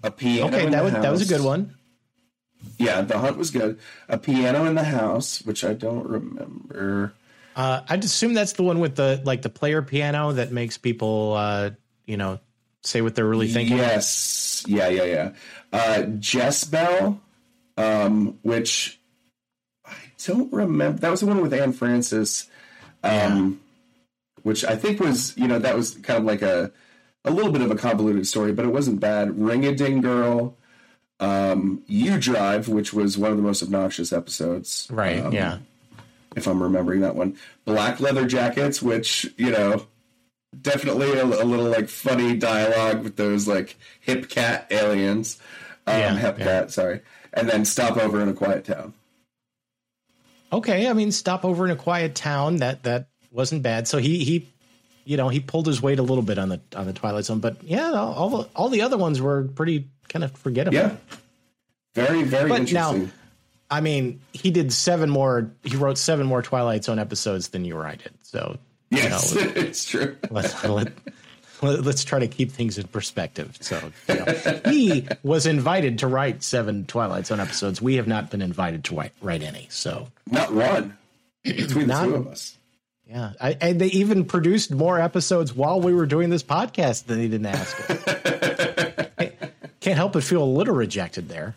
a 0.03 0.11
piano. 0.11 0.57
Okay, 0.57 0.69
that 0.71 0.83
was 0.83 0.93
house. 0.93 1.03
that 1.03 1.11
was 1.11 1.31
a 1.31 1.35
good 1.35 1.45
one. 1.45 1.75
Yeah, 2.79 3.03
The 3.03 3.19
Hunt 3.19 3.37
was 3.37 3.51
good. 3.51 3.79
A 4.09 4.19
piano 4.19 4.65
in 4.65 4.75
the 4.75 4.85
house, 4.85 5.43
which 5.43 5.65
I 5.65 5.75
don't 5.75 6.07
remember. 6.07 7.13
Uh, 7.55 7.83
I'd 7.89 8.05
assume 8.05 8.35
that's 8.35 8.53
the 8.53 8.63
one 8.63 8.79
with 8.81 8.97
the 8.97 9.21
like 9.25 9.43
the 9.43 9.49
player 9.49 9.83
piano 9.83 10.33
that 10.33 10.53
makes 10.53 10.79
people, 10.79 11.35
uh, 11.35 11.71
you 12.07 12.17
know, 12.17 12.39
say 12.83 13.01
what 13.01 13.15
they're 13.15 13.27
really 13.27 13.49
thinking. 13.49 13.77
Yes. 13.77 14.65
Yeah, 14.67 14.89
yeah, 14.89 15.05
yeah. 15.05 15.33
Uh, 15.73 16.03
Jess-Belle, 16.19 17.21
um, 17.79 18.39
which 18.43 19.01
I 19.87 19.95
don't 20.27 20.53
remember. 20.53 20.99
That 20.99 21.11
was 21.11 21.21
the 21.21 21.27
one 21.27 21.41
with 21.41 21.55
Anne 21.55 21.73
Francis, 21.73 22.49
um, 23.03 23.61
which 24.43 24.65
I 24.65 24.77
think 24.77 25.01
was, 25.01 25.37
you 25.39 25.47
know, 25.47 25.59
that 25.59 25.77
was 25.77 25.95
kind 25.95 26.19
of 26.19 26.25
like 26.25 26.43
a 26.43 26.73
a 27.25 27.31
little 27.31 27.53
bit 27.53 27.63
of 27.63 27.71
a 27.71 27.77
convoluted 27.77 28.27
story, 28.27 28.53
but 28.53 28.65
it 28.65 28.73
wasn't 28.73 29.01
bad. 29.01 29.39
Ring 29.39 29.65
a 29.65 29.75
Ding 29.75 30.01
Girl, 30.01 30.57
um, 31.21 31.83
You 31.87 32.19
Drive, 32.19 32.69
which 32.69 32.93
was 32.93 33.17
one 33.19 33.31
of 33.31 33.37
the 33.37 33.43
most 33.43 33.63
obnoxious 33.63 34.13
episodes. 34.13 34.89
Right. 34.91 35.21
Um, 35.25 35.33
yeah. 35.33 35.59
If 36.37 36.47
I'm 36.47 36.63
remembering 36.63 37.01
that 37.01 37.17
one. 37.17 37.37
Black 37.65 38.01
Leather 38.01 38.27
Jackets, 38.27 38.81
which, 38.81 39.27
you 39.37 39.51
know, 39.51 39.87
definitely 40.61 41.13
a, 41.13 41.25
a 41.25 41.45
little 41.45 41.67
like 41.67 41.89
funny 41.89 42.37
dialogue 42.37 43.03
with 43.03 43.17
those 43.17 43.49
like 43.49 43.77
hip 44.01 44.29
cat 44.29 44.67
aliens. 44.71 45.39
Um, 45.87 45.99
Yeah, 45.99 46.17
hip 46.17 46.39
yeah. 46.39 46.45
cat, 46.45 46.71
sorry. 46.71 47.01
And 47.35 47.49
then 47.49 47.65
Stop 47.65 47.97
Over 47.97 48.21
in 48.23 48.29
a 48.29 48.35
Quiet 48.35 48.65
Town. 48.65 48.95
Okay. 50.53 50.89
I 50.89 50.93
mean, 50.95 51.13
stop 51.13 51.45
over 51.45 51.65
in 51.67 51.71
a 51.71 51.77
quiet 51.77 52.15
town. 52.15 52.57
That 52.57 52.85
that 52.85 53.09
wasn't 53.31 53.63
bad. 53.63 53.87
So 53.87 53.99
he 53.99 54.25
he, 54.25 54.49
you 55.05 55.17
know, 55.19 55.29
he 55.29 55.41
pulled 55.41 55.67
his 55.67 55.83
weight 55.83 55.99
a 55.99 56.03
little 56.03 56.23
bit 56.23 56.39
on 56.39 56.49
the 56.49 56.61
on 56.75 56.87
the 56.87 56.95
Twilight 56.95 57.27
Zone. 57.27 57.41
But 57.41 57.63
yeah, 57.63 57.93
all 57.93 58.31
the 58.31 58.49
all 58.57 58.71
the 58.71 58.81
other 58.81 58.97
ones 58.97 59.21
were 59.21 59.45
pretty 59.45 59.89
kind 60.09 60.25
of 60.25 60.33
forgettable. 60.33 60.79
Yeah. 60.79 60.97
Very, 61.95 62.23
very 62.23 62.49
But 62.49 62.73
now- 62.73 62.93
interesting. 62.95 63.13
I 63.71 63.83
mean, 63.83 64.21
he 64.33 64.51
did 64.51 64.73
seven 64.73 65.11
more. 65.11 65.51
He 65.63 65.77
wrote 65.77 65.99
seven 65.99 66.25
more 66.27 66.41
Twilight 66.41 66.85
Zone 66.85 66.99
episodes 66.99 67.49
than 67.49 67.67
you 67.67 67.77
or 67.77 67.87
I 67.87 67.97
did. 67.97 68.13
So 68.23 68.57
yes, 68.91 69.35
you 69.35 69.45
know, 69.45 69.53
it's 69.57 69.85
true. 69.85 70.17
let, 70.31 70.65
let, 70.67 70.93
let, 71.63 71.87
us 71.87 72.05
try 72.05 72.19
to 72.19 72.29
keep 72.29 72.53
things 72.53 72.79
in 72.79 72.87
perspective. 72.89 73.57
So 73.61 73.81
you 74.09 74.15
know, 74.15 74.61
he 74.67 75.07
was 75.23 75.47
invited 75.47 75.99
to 76.01 76.07
write 76.07 76.43
seven 76.43 76.85
Twilight 76.87 77.27
Zone 77.27 77.41
episodes. 77.41 77.81
We 77.83 77.97
have 77.97 78.07
not 78.07 78.31
been 78.31 78.43
invited 78.43 78.85
to 78.85 78.97
write, 78.97 79.13
write 79.21 79.43
any. 79.43 79.67
So 79.71 80.09
Not 80.31 80.53
one 80.53 80.97
between 81.45 81.89
the 81.89 82.05
two 82.05 82.15
of 82.15 82.27
us. 82.29 82.57
yeah, 83.09 83.33
I, 83.41 83.57
and 83.61 83.81
they 83.81 83.89
even 83.89 84.25
produced 84.25 84.73
more 84.73 85.01
episodes 85.01 85.55
while 85.55 85.81
we 85.81 85.95
were 85.95 86.07
doing 86.07 86.31
this 86.31 86.43
podcast 86.43 87.07
than 87.07 87.19
they 87.19 87.29
didn't 87.29 87.47
ask. 87.47 87.77
Can't 89.81 89.97
help 89.97 90.13
but 90.13 90.25
feel 90.25 90.43
a 90.43 90.45
little 90.45 90.75
rejected 90.75 91.29
there. 91.29 91.55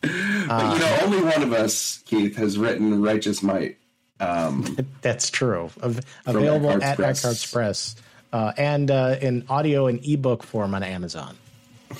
But, 0.00 0.10
you 0.10 0.46
know, 0.80 0.98
only 1.02 1.22
one 1.22 1.42
of 1.42 1.52
us, 1.52 1.98
Keith, 2.06 2.36
has 2.36 2.58
written 2.58 3.02
Righteous 3.02 3.42
Might. 3.42 3.76
Um, 4.20 4.76
That's 5.02 5.30
true. 5.30 5.70
Av- 5.82 6.00
available 6.24 6.70
Eckhart 6.70 6.82
at 6.82 6.96
Press. 6.96 7.24
Eckhart 7.24 7.48
Press 7.52 7.96
uh, 8.36 8.52
and 8.58 8.90
uh, 8.90 9.16
in 9.22 9.44
audio 9.48 9.86
and 9.86 10.04
ebook 10.06 10.42
form 10.42 10.74
on 10.74 10.82
Amazon. 10.82 11.36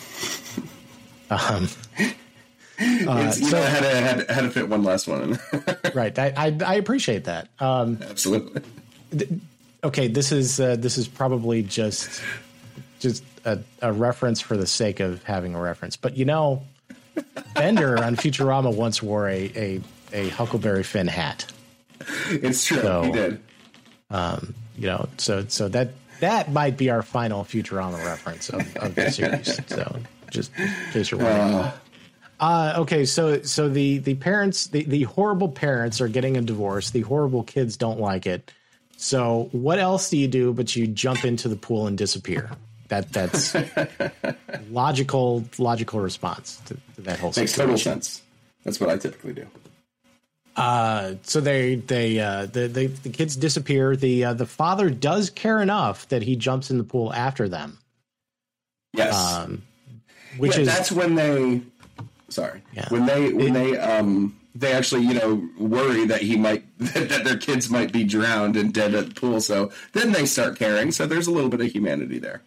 Um, 1.28 1.68
you 2.78 3.32
so- 3.32 3.58
I 3.58 3.62
had 3.62 3.80
to, 3.82 3.88
had, 3.88 4.30
had 4.30 4.40
to 4.42 4.50
fit 4.50 4.68
one 4.68 4.84
last 4.84 5.08
one 5.08 5.22
in. 5.22 5.38
right. 5.94 6.16
I, 6.16 6.32
I, 6.36 6.58
I 6.64 6.74
appreciate 6.74 7.24
that. 7.24 7.48
Um, 7.58 7.98
Absolutely. 8.00 8.62
okay, 9.82 10.06
this 10.06 10.30
is 10.30 10.60
uh, 10.60 10.76
this 10.76 10.96
is 10.96 11.08
probably 11.08 11.64
just 11.64 12.22
just 13.00 13.24
a, 13.44 13.58
a 13.82 13.92
reference 13.92 14.40
for 14.40 14.56
the 14.56 14.68
sake 14.68 15.00
of 15.00 15.20
having 15.24 15.56
a 15.56 15.60
reference. 15.60 15.96
But 15.96 16.16
you 16.16 16.26
know, 16.26 16.62
Bender 17.54 17.98
on 18.04 18.14
Futurama 18.14 18.72
once 18.72 19.02
wore 19.02 19.28
a 19.28 19.50
a, 19.56 19.80
a 20.12 20.28
Huckleberry 20.28 20.84
Finn 20.84 21.08
hat. 21.08 21.50
It's 22.28 22.64
true. 22.64 22.82
So- 22.82 23.02
he 23.02 23.10
did. 23.10 23.40
You 24.78 24.86
know, 24.86 25.08
so 25.18 25.44
so 25.48 25.68
that 25.70 25.90
that 26.20 26.52
might 26.52 26.76
be 26.76 26.90
our 26.90 27.02
final 27.02 27.44
Futurama 27.44 28.04
reference 28.04 28.48
of, 28.50 28.76
of 28.76 28.94
the 28.94 29.10
series. 29.10 29.60
So 29.66 29.96
just 30.30 30.52
in 30.58 30.72
case 30.92 31.10
you're 31.10 31.20
wondering. 31.20 31.72
Uh, 32.38 32.74
okay, 32.78 33.04
so 33.06 33.42
so 33.42 33.68
the 33.68 33.98
the 33.98 34.14
parents, 34.14 34.66
the, 34.66 34.84
the 34.84 35.04
horrible 35.04 35.48
parents 35.48 36.00
are 36.00 36.08
getting 36.08 36.36
a 36.36 36.42
divorce. 36.42 36.90
The 36.90 37.00
horrible 37.00 37.42
kids 37.42 37.76
don't 37.76 37.98
like 37.98 38.26
it. 38.26 38.52
So 38.98 39.48
what 39.52 39.78
else 39.78 40.10
do 40.10 40.16
you 40.16 40.28
do 40.28 40.52
but 40.52 40.74
you 40.76 40.86
jump 40.86 41.24
into 41.24 41.48
the 41.48 41.56
pool 41.56 41.86
and 41.86 41.96
disappear? 41.96 42.50
That 42.88 43.12
that's 43.12 43.56
logical 44.70 45.44
logical 45.58 46.00
response 46.00 46.60
to, 46.66 46.76
to 46.96 47.00
that 47.02 47.18
whole 47.18 47.32
Makes 47.36 47.52
situation. 47.52 47.66
total 47.66 47.78
sense. 47.78 48.22
That's 48.64 48.80
what 48.80 48.90
I 48.90 48.96
typically 48.98 49.32
do. 49.32 49.46
Uh, 50.56 51.16
so 51.22 51.40
they 51.40 51.74
they 51.74 52.18
uh, 52.18 52.46
the, 52.46 52.66
the 52.66 52.86
the 52.86 53.10
kids 53.10 53.36
disappear. 53.36 53.94
The 53.94 54.24
uh, 54.24 54.34
the 54.34 54.46
father 54.46 54.88
does 54.88 55.28
care 55.30 55.60
enough 55.60 56.08
that 56.08 56.22
he 56.22 56.34
jumps 56.34 56.70
in 56.70 56.78
the 56.78 56.84
pool 56.84 57.12
after 57.12 57.46
them, 57.48 57.78
Yes. 58.94 59.14
um, 59.14 59.62
which 60.38 60.54
yeah, 60.56 60.62
is 60.62 60.66
that's 60.68 60.90
when 60.90 61.14
they 61.14 61.60
sorry 62.30 62.62
Yeah. 62.72 62.88
when 62.88 63.04
they 63.04 63.32
when 63.34 63.52
they 63.52 63.76
um 63.78 64.34
they 64.54 64.72
actually 64.72 65.02
you 65.02 65.12
know 65.14 65.46
worry 65.58 66.06
that 66.06 66.22
he 66.22 66.36
might 66.38 66.64
that 66.78 67.24
their 67.24 67.36
kids 67.36 67.68
might 67.68 67.92
be 67.92 68.04
drowned 68.04 68.56
and 68.56 68.72
dead 68.72 68.94
at 68.94 69.08
the 69.10 69.14
pool 69.14 69.40
so 69.42 69.70
then 69.92 70.12
they 70.12 70.24
start 70.24 70.58
caring 70.58 70.90
so 70.90 71.06
there's 71.06 71.26
a 71.26 71.30
little 71.30 71.50
bit 71.50 71.60
of 71.60 71.66
humanity 71.70 72.18
there 72.18 72.40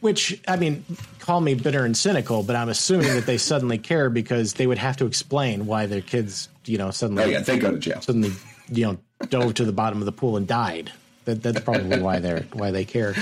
Which 0.00 0.40
I 0.48 0.56
mean, 0.56 0.84
call 1.20 1.40
me 1.40 1.54
bitter 1.54 1.84
and 1.84 1.96
cynical, 1.96 2.42
but 2.42 2.56
I'm 2.56 2.68
assuming 2.68 3.08
that 3.14 3.26
they 3.26 3.38
suddenly 3.38 3.78
care 3.78 4.08
because 4.10 4.54
they 4.54 4.66
would 4.66 4.78
have 4.78 4.96
to 4.98 5.06
explain 5.06 5.66
why 5.66 5.86
their 5.86 6.00
kids, 6.02 6.48
you 6.68 6.78
know, 6.78 6.90
suddenly 6.90 7.24
oh 7.24 7.26
yeah 7.26 7.40
they 7.40 7.58
go 7.58 7.70
to 7.70 7.78
jail 7.78 8.00
suddenly, 8.00 8.32
you 8.70 8.86
know, 8.86 8.98
dove 9.28 9.54
to 9.54 9.64
the 9.64 9.72
bottom 9.72 10.00
of 10.00 10.06
the 10.06 10.12
pool 10.12 10.36
and 10.36 10.46
died. 10.46 10.92
That 11.24 11.42
that's 11.42 11.60
probably 11.60 12.00
why 12.00 12.20
they're 12.20 12.46
why 12.52 12.70
they 12.70 12.84
care. 12.84 13.14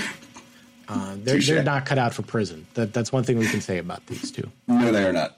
Uh, 0.87 1.15
they're 1.17 1.39
they're 1.39 1.63
not 1.63 1.85
cut 1.85 1.97
out 1.97 2.13
for 2.13 2.21
prison. 2.21 2.67
That 2.75 2.93
that's 2.93 3.11
one 3.11 3.23
thing 3.23 3.39
we 3.39 3.47
can 3.47 3.61
say 3.61 3.79
about 3.79 4.05
these 4.07 4.31
two. 4.31 4.51
no 4.67 4.91
they 4.91 5.05
are 5.05 5.13
not 5.13 5.37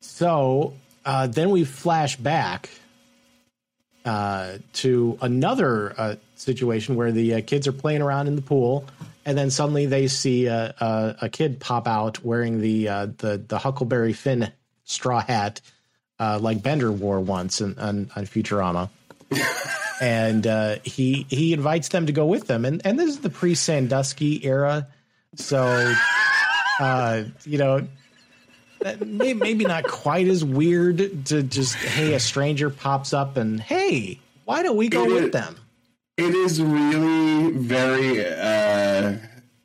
So 0.00 0.74
uh, 1.04 1.26
then 1.26 1.50
we 1.50 1.64
flash 1.64 2.16
back 2.16 2.68
uh, 4.04 4.58
to 4.72 5.18
another 5.20 5.94
uh, 5.98 6.16
situation 6.34 6.96
where 6.96 7.12
the 7.12 7.34
uh, 7.34 7.40
kids 7.46 7.66
are 7.66 7.72
playing 7.72 8.02
around 8.02 8.26
in 8.26 8.36
the 8.36 8.42
pool, 8.42 8.86
and 9.24 9.36
then 9.36 9.50
suddenly 9.50 9.86
they 9.86 10.08
see 10.08 10.46
a, 10.46 10.74
a, 10.80 11.16
a 11.22 11.28
kid 11.28 11.60
pop 11.60 11.86
out 11.86 12.24
wearing 12.24 12.60
the 12.60 12.88
uh, 12.88 13.06
the 13.18 13.42
the 13.46 13.58
Huckleberry 13.58 14.12
Finn 14.12 14.52
straw 14.84 15.20
hat, 15.20 15.60
uh, 16.18 16.38
like 16.40 16.62
Bender 16.62 16.90
wore 16.92 17.20
once 17.20 17.60
on, 17.60 17.78
on, 17.78 18.10
on 18.16 18.26
Futurama. 18.26 18.88
and 20.00 20.46
uh, 20.46 20.76
he 20.84 21.26
he 21.28 21.52
invites 21.52 21.88
them 21.88 22.06
to 22.06 22.12
go 22.12 22.26
with 22.26 22.46
them, 22.46 22.64
and 22.64 22.80
and 22.84 22.98
this 22.98 23.08
is 23.10 23.20
the 23.20 23.30
pre 23.30 23.54
Sandusky 23.54 24.44
era, 24.44 24.86
so 25.34 25.94
uh, 26.80 27.24
you 27.44 27.58
know 27.58 27.86
may, 29.04 29.34
maybe 29.34 29.64
not 29.64 29.84
quite 29.84 30.28
as 30.28 30.44
weird 30.44 31.26
to 31.26 31.42
just 31.42 31.74
hey 31.74 32.14
a 32.14 32.20
stranger 32.20 32.70
pops 32.70 33.12
up 33.12 33.36
and 33.36 33.60
hey 33.60 34.20
why 34.44 34.62
don't 34.62 34.76
we 34.76 34.88
go 34.88 35.04
It 35.04 35.10
with 35.12 35.24
is- 35.24 35.30
them? 35.32 35.56
it 36.16 36.34
is 36.34 36.62
really 36.62 37.50
very 37.52 38.24
uh 38.24 39.16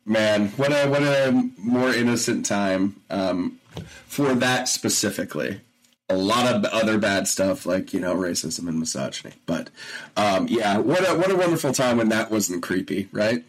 man 0.04 0.48
what 0.56 0.72
a 0.72 0.88
what 0.88 1.02
a 1.02 1.50
more 1.58 1.90
innocent 1.94 2.44
time 2.44 3.00
um 3.08 3.58
for 4.06 4.34
that 4.34 4.68
specifically 4.68 5.60
a 6.08 6.16
lot 6.16 6.52
of 6.52 6.64
other 6.66 6.98
bad 6.98 7.26
stuff 7.26 7.64
like 7.64 7.94
you 7.94 8.00
know 8.00 8.14
racism 8.14 8.68
and 8.68 8.78
misogyny 8.78 9.32
but 9.46 9.70
um 10.16 10.46
yeah 10.48 10.78
what 10.78 11.00
a 11.08 11.14
what 11.14 11.30
a 11.30 11.36
wonderful 11.36 11.72
time 11.72 11.96
when 11.96 12.10
that 12.10 12.30
wasn't 12.30 12.62
creepy 12.62 13.08
right 13.12 13.44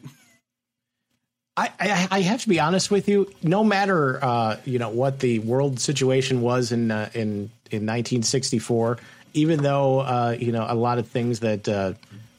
I, 1.57 1.71
I 1.79 2.07
I 2.11 2.21
have 2.21 2.41
to 2.41 2.49
be 2.49 2.59
honest 2.59 2.91
with 2.91 3.07
you. 3.07 3.31
No 3.41 3.63
matter 3.63 4.23
uh, 4.23 4.57
you 4.65 4.77
know 4.77 4.89
what 4.89 5.19
the 5.19 5.39
world 5.39 5.79
situation 5.79 6.41
was 6.41 6.71
in 6.71 6.91
uh, 6.91 7.09
in 7.13 7.49
in 7.71 7.85
1964, 7.85 8.97
even 9.33 9.63
though 9.63 9.99
uh, 10.01 10.35
you 10.37 10.51
know 10.51 10.65
a 10.67 10.75
lot 10.75 10.97
of 10.97 11.07
things 11.07 11.39
that 11.39 11.67
uh, 11.69 11.93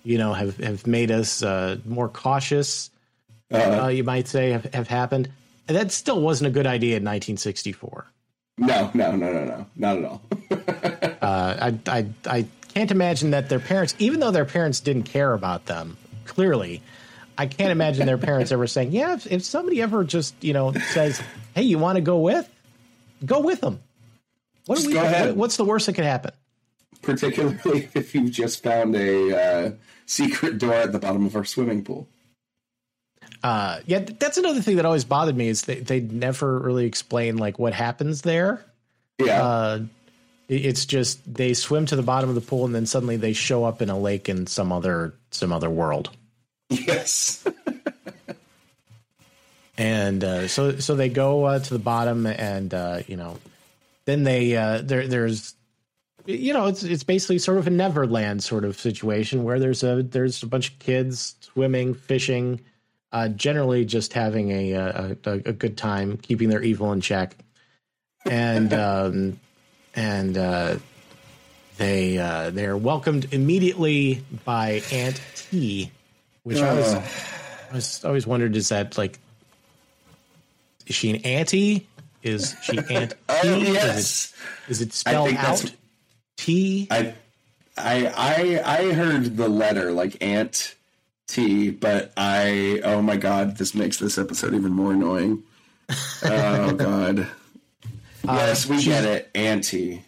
you 0.04 0.18
know 0.18 0.34
have 0.34 0.58
have 0.58 0.86
made 0.86 1.10
us 1.10 1.42
uh, 1.42 1.78
more 1.86 2.10
cautious, 2.10 2.90
uh, 3.50 3.88
you 3.88 4.04
might 4.04 4.28
say 4.28 4.50
have, 4.50 4.64
have 4.74 4.88
happened. 4.88 5.30
That 5.66 5.92
still 5.92 6.20
wasn't 6.20 6.48
a 6.48 6.50
good 6.50 6.66
idea 6.66 6.96
in 6.98 7.02
1964. 7.02 8.06
No 8.58 8.90
no 8.94 9.14
no 9.16 9.32
no 9.32 9.44
no 9.44 9.66
not 9.76 9.98
at 9.98 10.04
all 10.04 10.22
Uh, 11.26 11.72
I, 11.88 11.98
I 11.98 12.06
I 12.26 12.46
can't 12.72 12.92
imagine 12.92 13.30
that 13.32 13.48
their 13.48 13.58
parents, 13.58 13.96
even 13.98 14.20
though 14.20 14.30
their 14.30 14.44
parents 14.44 14.78
didn't 14.78 15.04
care 15.04 15.32
about 15.32 15.66
them, 15.66 15.96
clearly, 16.24 16.82
I 17.36 17.46
can't 17.46 17.72
imagine 17.72 18.06
their 18.06 18.18
parents 18.18 18.52
ever 18.52 18.68
saying, 18.68 18.92
"Yeah, 18.92 19.14
if, 19.14 19.26
if 19.26 19.44
somebody 19.44 19.82
ever 19.82 20.04
just 20.04 20.34
you 20.40 20.52
know 20.52 20.72
says, 20.72 21.20
hey, 21.56 21.62
you 21.62 21.78
want 21.78 21.96
to 21.96 22.00
go 22.00 22.20
with, 22.20 22.48
go 23.24 23.40
with 23.40 23.60
them." 23.60 23.80
What 24.66 24.78
we, 24.86 24.92
go 24.92 25.02
ahead. 25.02 25.36
What's 25.36 25.56
the 25.56 25.64
worst 25.64 25.86
that 25.86 25.94
could 25.94 26.04
happen? 26.04 26.30
particularly 27.06 27.88
if 27.94 28.14
you've 28.14 28.30
just 28.30 28.62
found 28.62 28.94
a 28.94 29.36
uh, 29.66 29.70
secret 30.04 30.58
door 30.58 30.74
at 30.74 30.92
the 30.92 30.98
bottom 30.98 31.24
of 31.24 31.34
our 31.36 31.44
swimming 31.44 31.82
pool 31.82 32.08
Uh, 33.46 33.80
yeah, 33.86 34.00
that's 34.00 34.38
another 34.38 34.60
thing 34.60 34.74
that 34.74 34.84
always 34.84 35.04
bothered 35.04 35.36
me 35.36 35.46
is 35.48 35.62
they 35.62 35.76
they 35.76 36.00
never 36.00 36.58
really 36.58 36.84
explain 36.84 37.36
like 37.36 37.58
what 37.60 37.72
happens 37.72 38.22
there. 38.22 38.64
yeah 39.18 39.42
Uh, 39.44 39.80
It's 40.48 40.84
just 40.86 41.20
they 41.32 41.54
swim 41.54 41.86
to 41.86 41.96
the 41.96 42.02
bottom 42.02 42.28
of 42.28 42.34
the 42.34 42.40
pool 42.40 42.64
and 42.64 42.74
then 42.74 42.86
suddenly 42.86 43.16
they 43.16 43.32
show 43.34 43.64
up 43.64 43.82
in 43.82 43.88
a 43.90 43.98
lake 43.98 44.28
in 44.28 44.46
some 44.48 44.72
other 44.72 45.14
some 45.30 45.52
other 45.52 45.70
world. 45.70 46.10
Yes. 46.70 47.44
and 49.78 50.24
uh, 50.24 50.48
so 50.48 50.78
so 50.78 50.94
they 50.96 51.08
go 51.08 51.44
uh, 51.44 51.58
to 51.58 51.72
the 51.72 51.78
bottom 51.78 52.26
and 52.26 52.72
uh, 52.74 53.02
you 53.06 53.16
know 53.16 53.38
then 54.06 54.24
they 54.24 54.56
uh, 54.56 54.82
there 54.82 55.06
there's 55.06 55.54
you 56.24 56.52
know 56.52 56.66
it's 56.66 56.82
it's 56.82 57.04
basically 57.04 57.38
sort 57.38 57.58
of 57.58 57.66
a 57.66 57.70
Neverland 57.70 58.42
sort 58.42 58.64
of 58.64 58.78
situation 58.78 59.44
where 59.44 59.58
there's 59.60 59.82
a 59.84 60.02
there's 60.02 60.42
a 60.42 60.46
bunch 60.46 60.70
of 60.70 60.78
kids 60.78 61.36
swimming, 61.40 61.94
fishing, 61.94 62.60
uh, 63.12 63.28
generally 63.28 63.84
just 63.84 64.12
having 64.12 64.50
a, 64.50 64.72
a 64.72 65.16
a, 65.24 65.32
a 65.32 65.52
good 65.52 65.76
time, 65.76 66.16
keeping 66.16 66.48
their 66.48 66.62
evil 66.62 66.92
in 66.92 67.00
check, 67.00 67.36
and 68.24 68.72
um, 68.74 69.40
and 69.94 70.36
uh, 70.36 70.76
they 71.78 72.18
uh, 72.18 72.50
they 72.50 72.66
are 72.66 72.76
welcomed 72.76 73.32
immediately 73.32 74.22
by 74.44 74.82
Aunt 74.92 75.20
T, 75.34 75.90
which 76.42 76.58
I 76.58 76.74
was 76.74 76.94
I 76.94 77.74
was 77.74 78.04
always 78.04 78.26
wondered 78.26 78.56
is 78.56 78.68
that 78.70 78.96
like 78.98 79.18
is 80.86 80.94
she 80.94 81.10
an 81.10 81.16
auntie? 81.24 81.88
Is 82.22 82.54
she 82.62 82.78
Aunt 82.90 83.10
T? 83.10 83.16
Oh, 83.28 83.60
Is 83.60 83.68
yes. 83.68 84.34
it, 84.66 84.70
is 84.70 84.80
it 84.80 84.92
spelled 84.92 85.34
out 85.34 85.72
T? 86.36 86.86
I, 86.90 87.14
I, 87.76 88.06
I, 88.06 88.62
I 88.64 88.92
heard 88.92 89.36
the 89.36 89.48
letter 89.48 89.92
like 89.92 90.16
Aunt 90.22 90.74
T, 91.28 91.70
but 91.70 92.12
I, 92.16 92.80
oh 92.84 93.02
my 93.02 93.16
god, 93.16 93.56
this 93.56 93.74
makes 93.74 93.98
this 93.98 94.18
episode 94.18 94.54
even 94.54 94.72
more 94.72 94.92
annoying. 94.92 95.42
oh 96.24 96.72
god. 96.76 97.26
Yes, 98.24 98.66
we 98.66 98.82
get 98.82 99.04
it, 99.04 99.30
Auntie. 99.34 100.04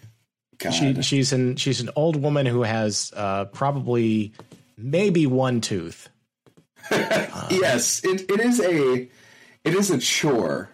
God. 0.58 0.70
She 0.72 1.02
she's 1.02 1.32
an 1.32 1.56
she's 1.56 1.80
an 1.80 1.90
old 1.94 2.20
woman 2.20 2.46
who 2.46 2.62
has 2.62 3.12
uh, 3.16 3.44
probably 3.46 4.32
maybe 4.76 5.26
one 5.26 5.60
tooth. 5.60 6.08
yes, 6.90 8.02
it, 8.04 8.30
it 8.30 8.40
is 8.40 8.60
a, 8.60 9.08
it 9.64 9.74
is 9.74 9.90
a 9.90 9.98
chore 9.98 10.70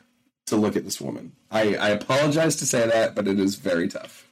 to 0.46 0.56
look 0.56 0.76
at 0.76 0.84
this 0.84 1.00
woman. 1.00 1.32
I, 1.50 1.74
I 1.76 1.88
apologize 1.90 2.56
to 2.56 2.66
say 2.66 2.86
that, 2.86 3.14
but 3.14 3.26
it 3.26 3.40
is 3.40 3.56
very 3.56 3.88
tough. 3.88 4.23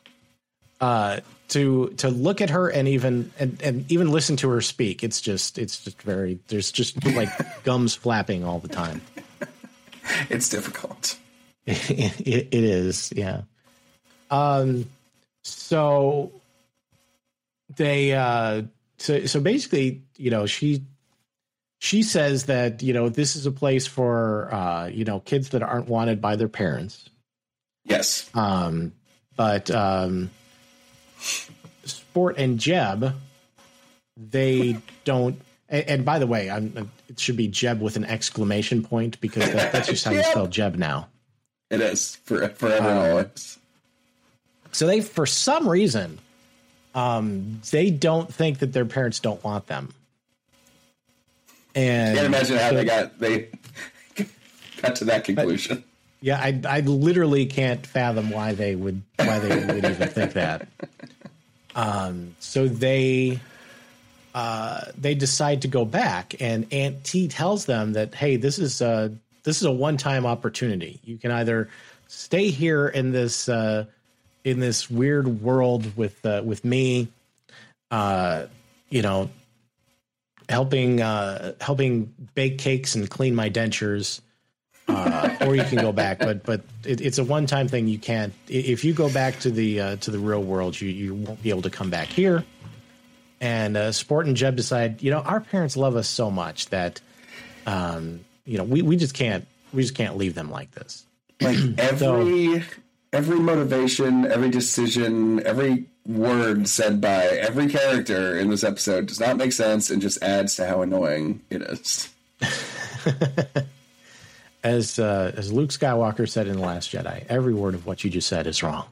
Uh, 0.82 1.20
to 1.48 1.90
to 1.98 2.08
look 2.08 2.40
at 2.40 2.50
her 2.50 2.68
and 2.68 2.88
even 2.88 3.30
and, 3.38 3.62
and 3.62 3.92
even 3.92 4.10
listen 4.10 4.36
to 4.38 4.48
her 4.48 4.60
speak, 4.60 5.04
it's 5.04 5.20
just 5.20 5.58
it's 5.58 5.84
just 5.84 6.00
very 6.02 6.38
there's 6.48 6.72
just 6.72 7.04
like 7.04 7.28
gums 7.64 7.94
flapping 7.94 8.42
all 8.42 8.58
the 8.58 8.68
time. 8.68 9.00
It's 10.28 10.48
difficult. 10.48 11.16
it, 11.66 12.48
it 12.50 12.64
is, 12.64 13.12
yeah. 13.14 13.42
Um, 14.30 14.90
so 15.44 16.32
they, 17.76 18.12
uh, 18.12 18.62
so 18.98 19.26
so 19.26 19.40
basically, 19.40 20.02
you 20.16 20.30
know, 20.30 20.46
she 20.46 20.84
she 21.78 22.02
says 22.02 22.46
that 22.46 22.82
you 22.82 22.92
know 22.92 23.08
this 23.08 23.36
is 23.36 23.46
a 23.46 23.52
place 23.52 23.86
for 23.86 24.52
uh, 24.52 24.86
you 24.86 25.04
know 25.04 25.20
kids 25.20 25.50
that 25.50 25.62
aren't 25.62 25.88
wanted 25.88 26.20
by 26.20 26.36
their 26.36 26.48
parents. 26.48 27.08
Yes. 27.84 28.28
Um, 28.34 28.92
but 29.36 29.70
um, 29.70 30.30
Sport 31.84 32.36
and 32.38 32.58
Jeb, 32.58 33.14
they 34.16 34.76
don't. 35.04 35.40
And, 35.68 35.88
and 35.88 36.04
by 36.04 36.18
the 36.18 36.26
way, 36.26 36.50
I'm, 36.50 36.90
it 37.08 37.18
should 37.20 37.36
be 37.36 37.48
Jeb 37.48 37.80
with 37.80 37.96
an 37.96 38.04
exclamation 38.04 38.82
point 38.82 39.20
because 39.20 39.50
that, 39.52 39.72
that's 39.72 39.88
just 39.88 40.04
how 40.04 40.12
you 40.12 40.22
spell 40.30 40.46
Jeb 40.46 40.76
now. 40.76 41.08
It 41.70 41.80
is 41.80 42.16
for 42.24 42.48
forever 42.50 42.88
and 42.88 42.98
always. 42.98 43.58
So 44.72 44.86
they, 44.86 45.00
for 45.00 45.26
some 45.26 45.68
reason, 45.68 46.18
um, 46.94 47.60
they 47.70 47.90
don't 47.90 48.32
think 48.32 48.58
that 48.58 48.72
their 48.72 48.84
parents 48.84 49.20
don't 49.20 49.42
want 49.42 49.66
them. 49.66 49.94
And 51.74 52.16
Can't 52.16 52.26
imagine 52.26 52.58
how 52.58 52.70
so- 52.70 52.74
they 52.76 52.84
got 52.84 53.18
they 53.18 53.48
got 54.82 54.96
to 54.96 55.04
that 55.06 55.24
conclusion. 55.24 55.84
Yeah, 56.20 56.38
I, 56.38 56.60
I 56.68 56.80
literally 56.80 57.46
can't 57.46 57.84
fathom 57.84 58.30
why 58.30 58.52
they 58.52 58.76
would 58.76 59.02
why 59.16 59.40
they 59.40 59.66
would 59.66 59.84
even 59.84 60.08
think 60.08 60.34
that. 60.34 60.68
Um, 61.74 62.36
so 62.38 62.68
they 62.68 63.40
uh, 64.34 64.80
they 64.96 65.14
decide 65.14 65.62
to 65.62 65.68
go 65.68 65.84
back, 65.84 66.34
and 66.40 66.66
Aunt 66.72 67.04
T 67.04 67.28
tells 67.28 67.66
them 67.66 67.92
that 67.94 68.14
hey, 68.14 68.36
this 68.36 68.58
is 68.58 68.80
a 68.80 69.12
this 69.44 69.56
is 69.56 69.64
a 69.64 69.72
one 69.72 69.96
time 69.96 70.26
opportunity. 70.26 71.00
You 71.04 71.18
can 71.18 71.30
either 71.30 71.68
stay 72.08 72.50
here 72.50 72.88
in 72.88 73.12
this 73.12 73.48
uh, 73.48 73.86
in 74.44 74.60
this 74.60 74.90
weird 74.90 75.42
world 75.42 75.96
with 75.96 76.24
uh, 76.24 76.42
with 76.44 76.64
me, 76.64 77.08
uh, 77.90 78.46
you 78.90 79.02
know, 79.02 79.30
helping 80.48 81.00
uh, 81.00 81.52
helping 81.60 82.12
bake 82.34 82.58
cakes 82.58 82.94
and 82.94 83.08
clean 83.08 83.34
my 83.34 83.50
dentures 83.50 84.20
uh, 84.88 85.36
or 85.40 85.54
you 85.54 85.64
can 85.64 85.78
go 85.78 85.92
back. 85.92 86.18
But 86.18 86.44
but 86.44 86.62
it, 86.84 87.00
it's 87.00 87.18
a 87.18 87.24
one 87.24 87.46
time 87.46 87.68
thing. 87.68 87.88
You 87.88 87.98
can't 87.98 88.32
if 88.48 88.84
you 88.84 88.92
go 88.92 89.10
back 89.12 89.38
to 89.40 89.50
the 89.50 89.80
uh, 89.80 89.96
to 89.96 90.10
the 90.10 90.18
real 90.18 90.42
world, 90.42 90.80
you 90.80 90.88
you 90.88 91.14
won't 91.14 91.42
be 91.42 91.50
able 91.50 91.62
to 91.62 91.70
come 91.70 91.90
back 91.90 92.08
here. 92.08 92.44
And 93.40 93.76
uh, 93.76 93.90
Sport 93.90 94.26
and 94.26 94.36
Jeb 94.36 94.54
decide, 94.54 95.02
you 95.02 95.10
know, 95.10 95.18
our 95.18 95.40
parents 95.40 95.76
love 95.76 95.96
us 95.96 96.06
so 96.06 96.30
much 96.30 96.68
that, 96.68 97.00
um, 97.66 98.24
you 98.44 98.56
know, 98.56 98.62
we, 98.62 98.82
we 98.82 98.96
just 98.96 99.14
can't 99.14 99.46
we 99.72 99.82
just 99.82 99.96
can't 99.96 100.16
leave 100.16 100.34
them 100.34 100.50
like 100.50 100.70
this. 100.72 101.04
Like 101.40 101.58
every 101.78 102.62
every 103.12 103.40
motivation, 103.40 104.26
every 104.26 104.48
decision, 104.48 105.44
every 105.44 105.86
word 106.06 106.68
said 106.68 107.00
by 107.00 107.24
every 107.26 107.68
character 107.68 108.38
in 108.38 108.48
this 108.48 108.64
episode 108.64 109.06
does 109.06 109.20
not 109.20 109.36
make 109.36 109.52
sense 109.52 109.90
and 109.90 110.00
just 110.00 110.22
adds 110.22 110.56
to 110.56 110.66
how 110.66 110.82
annoying 110.82 111.40
it 111.50 111.62
is. 111.62 112.08
As 114.62 114.98
uh, 114.98 115.32
as 115.36 115.52
Luke 115.52 115.70
Skywalker 115.70 116.28
said 116.28 116.46
in 116.46 116.56
the 116.56 116.62
Last 116.62 116.92
Jedi, 116.92 117.24
every 117.28 117.52
word 117.54 117.74
of 117.74 117.84
what 117.86 118.04
you 118.04 118.10
just 118.10 118.28
said 118.28 118.46
is 118.46 118.62
wrong. 118.62 118.86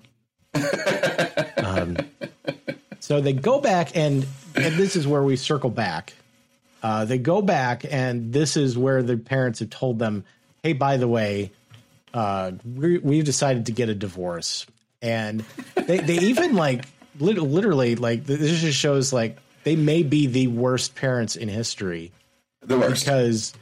um, 1.58 1.96
so 2.98 3.20
they 3.20 3.32
go 3.32 3.60
back, 3.60 3.96
and 3.96 4.26
and 4.56 4.74
this 4.74 4.96
is 4.96 5.06
where 5.06 5.22
we 5.22 5.36
circle 5.36 5.70
back. 5.70 6.14
Uh, 6.82 7.04
they 7.04 7.18
go 7.18 7.40
back, 7.42 7.84
and 7.88 8.32
this 8.32 8.56
is 8.56 8.76
where 8.76 9.02
the 9.02 9.16
parents 9.16 9.60
have 9.60 9.70
told 9.70 9.98
them, 9.98 10.24
"Hey, 10.62 10.72
by 10.72 10.96
the 10.96 11.06
way, 11.08 11.52
uh, 12.14 12.52
we, 12.64 12.98
we've 12.98 13.24
decided 13.24 13.66
to 13.66 13.72
get 13.72 13.88
a 13.88 13.94
divorce." 13.94 14.66
And 15.02 15.44
they 15.76 15.98
they 15.98 16.18
even 16.18 16.54
like 16.56 16.84
lit- 17.20 17.38
literally 17.38 17.94
like 17.96 18.24
this 18.24 18.60
just 18.60 18.78
shows 18.78 19.12
like 19.12 19.38
they 19.64 19.76
may 19.76 20.02
be 20.02 20.26
the 20.26 20.48
worst 20.48 20.94
parents 20.94 21.36
in 21.36 21.48
history 21.48 22.12
The 22.62 22.78
worst. 22.78 23.04
because 23.04 23.54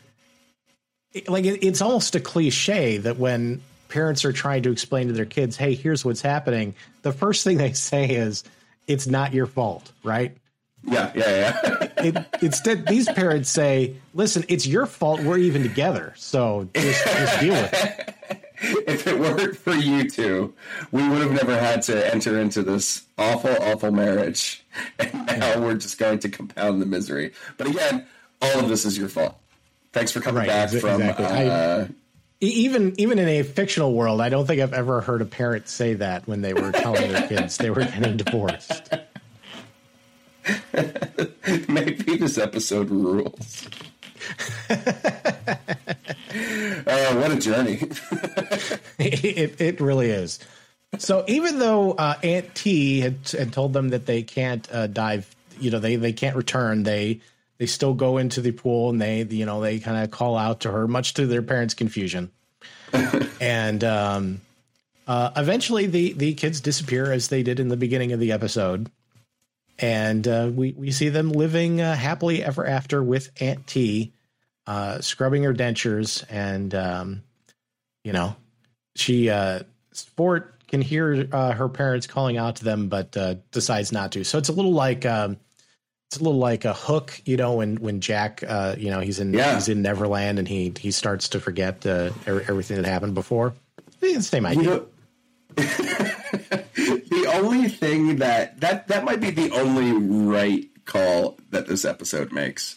like 1.27 1.45
it, 1.45 1.65
it's 1.65 1.81
almost 1.81 2.15
a 2.15 2.21
cliche 2.21 2.99
that 2.99 3.19
when 3.19 3.61
parents 3.89 4.25
are 4.25 4.33
trying 4.33 4.63
to 4.63 4.71
explain 4.71 5.07
to 5.09 5.13
their 5.13 5.25
kids 5.25 5.57
hey 5.57 5.75
here's 5.75 6.05
what's 6.05 6.21
happening 6.21 6.75
the 7.03 7.13
first 7.13 7.45
thing 7.45 7.57
they 7.57 7.73
say 7.73 8.07
is 8.07 8.45
it's 8.87 9.07
not 9.07 9.33
your 9.33 9.47
fault 9.47 9.93
right 10.03 10.37
Yeah, 10.85 11.11
yeah, 11.15 11.59
yeah. 11.63 11.89
it, 12.05 12.27
instead 12.43 12.87
these 12.87 13.09
parents 13.09 13.49
say 13.49 13.95
listen 14.15 14.45
it's 14.49 14.67
your 14.67 14.87
fault 14.87 15.21
we're 15.23 15.39
even 15.39 15.63
together 15.63 16.13
so 16.17 16.69
just, 16.75 17.05
just 17.05 17.41
deal 17.41 17.55
with 17.55 17.73
it 17.73 18.15
if 18.61 19.07
it 19.07 19.19
weren't 19.19 19.57
for 19.57 19.75
you 19.75 20.09
two, 20.11 20.53
we 20.91 21.09
would 21.09 21.21
have 21.21 21.31
never 21.31 21.57
had 21.57 21.83
to 21.83 22.13
enter 22.13 22.39
into 22.41 22.63
this 22.63 23.05
awful, 23.17 23.51
awful 23.63 23.93
marriage. 23.93 24.65
And 24.99 25.41
now 25.41 25.61
we're 25.61 25.75
just 25.75 25.99
going 25.99 26.19
to 26.21 26.29
compound 26.29 26.81
the 26.81 26.87
misery. 26.87 27.33
But 27.57 27.69
again, 27.69 28.07
all 28.41 28.61
of 28.61 28.69
this 28.69 28.85
is 28.85 28.97
your 28.97 29.09
fault. 29.09 29.37
Thanks 29.93 30.13
for 30.13 30.21
coming 30.21 30.41
Right, 30.41 30.49
back 30.49 30.71
exa- 30.71 30.81
from 30.81 31.03
exactly. 31.03 31.25
I- 31.27 31.47
uh, 31.47 31.89
E- 32.41 32.47
even 32.47 32.95
even 33.01 33.19
in 33.19 33.27
a 33.27 33.43
fictional 33.43 33.93
world 33.95 34.21
i 34.21 34.29
don't 34.29 34.47
think 34.47 34.63
i've 34.63 34.73
ever 34.73 35.01
heard 35.01 35.23
a 35.23 35.25
parent 35.25 35.67
say 35.67 35.95
that 35.95 36.29
when 36.29 36.41
they 36.41 36.55
were 36.55 36.71
telling 36.71 37.11
their 37.11 37.27
kids 37.29 37.57
they 37.57 37.69
were 37.69 37.81
getting 37.83 38.17
divorced 38.17 38.93
Maybe 41.69 42.17
this 42.17 42.39
episode 42.39 42.91
rules. 42.91 43.69
uh, 44.71 44.77
what 47.17 47.33
a 47.33 47.39
journey. 47.41 47.81
it, 48.99 49.61
it 49.61 49.81
really 49.81 50.11
is. 50.11 50.39
So 50.99 51.25
even 51.29 51.59
though 51.59 51.93
uh, 51.93 52.15
Aunt 52.23 52.55
T 52.55 53.01
had, 53.01 53.29
had 53.31 53.53
told 53.53 53.73
them 53.73 53.91
that 53.91 54.07
they 54.07 54.23
can't 54.23 54.67
uh, 54.73 54.87
dive, 54.87 55.35
you 55.61 55.71
know, 55.71 55.79
they 55.81 55.97
they 55.97 56.13
can't 56.13 56.37
return. 56.37 56.83
They 56.83 57.21
they 57.59 57.67
still 57.67 57.95
go 57.95 58.19
into 58.19 58.41
the 58.41 58.53
pool 58.53 58.91
and 58.91 59.01
they 59.01 59.23
you 59.23 59.47
know 59.47 59.61
they 59.61 59.79
kind 59.79 60.03
of 60.03 60.11
call 60.11 60.37
out 60.37 60.61
to 60.61 60.71
her, 60.71 60.89
much 60.89 61.15
to 61.15 61.27
their 61.27 61.43
parents' 61.43 61.75
confusion. 61.75 62.31
and 63.41 63.85
um, 63.85 64.41
uh, 65.07 65.31
eventually, 65.37 65.87
the 65.87 66.13
the 66.13 66.35
kids 66.35 66.61
disappear 66.61 67.13
as 67.13 67.29
they 67.29 67.43
did 67.43 67.61
in 67.61 67.69
the 67.69 67.77
beginning 67.77 68.13
of 68.13 68.21
the 68.21 68.33
episode, 68.33 68.91
and 69.79 70.27
uh, 70.27 70.51
we 70.53 70.73
we 70.73 70.91
see 70.91 71.09
them 71.09 71.31
living 71.31 71.81
uh, 71.81 71.95
happily 71.95 72.43
ever 72.43 72.67
after 72.67 73.03
with 73.03 73.31
Aunt 73.41 73.67
T, 73.67 74.13
uh, 74.67 75.01
scrubbing 75.01 75.43
her 75.43 75.55
dentures 75.55 76.25
and 76.31 76.75
um, 76.75 77.23
you 78.05 78.13
know 78.13 78.37
she 78.97 79.31
uh 79.31 79.61
sport 79.93 80.55
can 80.69 80.83
hear 80.83 81.27
uh, 81.33 81.53
her 81.53 81.69
parents 81.69 82.07
calling 82.07 82.37
out 82.37 82.57
to 82.57 82.65
them, 82.65 82.89
but 82.89 83.17
uh, 83.17 83.37
decides 83.51 83.91
not 83.91 84.13
to. 84.13 84.25
So 84.25 84.39
it's 84.39 84.51
a 84.51 84.53
little 84.53 84.73
like 84.73 85.07
um, 85.07 85.39
it's 86.09 86.17
a 86.17 86.23
little 86.25 86.39
like 86.39 86.65
a 86.65 86.73
hook, 86.73 87.21
you 87.27 87.37
know, 87.37 87.55
when 87.57 87.77
when 87.77 88.01
Jack, 88.01 88.43
uh, 88.49 88.75
you 88.79 88.91
know, 88.91 89.01
he's 89.01 89.19
in 89.21 89.35
Yeah. 89.35 89.55
he's 89.57 89.69
in 89.69 89.83
Neverland 89.83 90.39
and 90.39 90.49
he 90.49 90.73
he 90.79 90.91
starts 90.91 91.29
to 91.31 91.41
forget 91.41 91.85
uh, 91.85 92.11
er- 92.27 92.43
everything 92.49 92.77
that 92.81 92.87
happened 92.87 93.15
before. 93.15 93.53
It's 94.01 94.15
the 94.15 94.23
same 94.23 94.47
idea. 94.47 94.63
You 94.63 94.69
know, 94.71 94.87
the 95.59 97.31
only 97.35 97.69
thing 97.69 98.17
that 98.17 98.61
that 98.61 98.89
that 98.89 99.05
might 99.05 99.21
be 99.21 99.31
the 99.31 99.51
only 99.51 99.93
right 99.93 100.67
call 100.87 101.37
that 101.51 101.67
this 101.67 101.85
episode 101.85 102.33
makes 102.33 102.77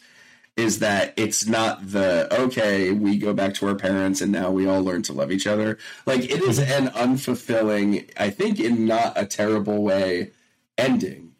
is 0.57 0.79
that 0.79 1.13
it's 1.15 1.47
not 1.47 1.89
the 1.91 2.27
okay 2.41 2.91
we 2.91 3.17
go 3.17 3.33
back 3.33 3.53
to 3.53 3.67
our 3.67 3.75
parents 3.75 4.19
and 4.19 4.31
now 4.33 4.51
we 4.51 4.67
all 4.67 4.81
learn 4.83 5.01
to 5.01 5.13
love 5.13 5.31
each 5.31 5.47
other 5.47 5.77
like 6.05 6.21
it 6.25 6.41
is 6.41 6.59
an 6.59 6.87
unfulfilling 6.87 8.09
i 8.17 8.29
think 8.29 8.59
in 8.59 8.85
not 8.85 9.13
a 9.15 9.25
terrible 9.25 9.81
way 9.81 10.29
ending 10.77 11.30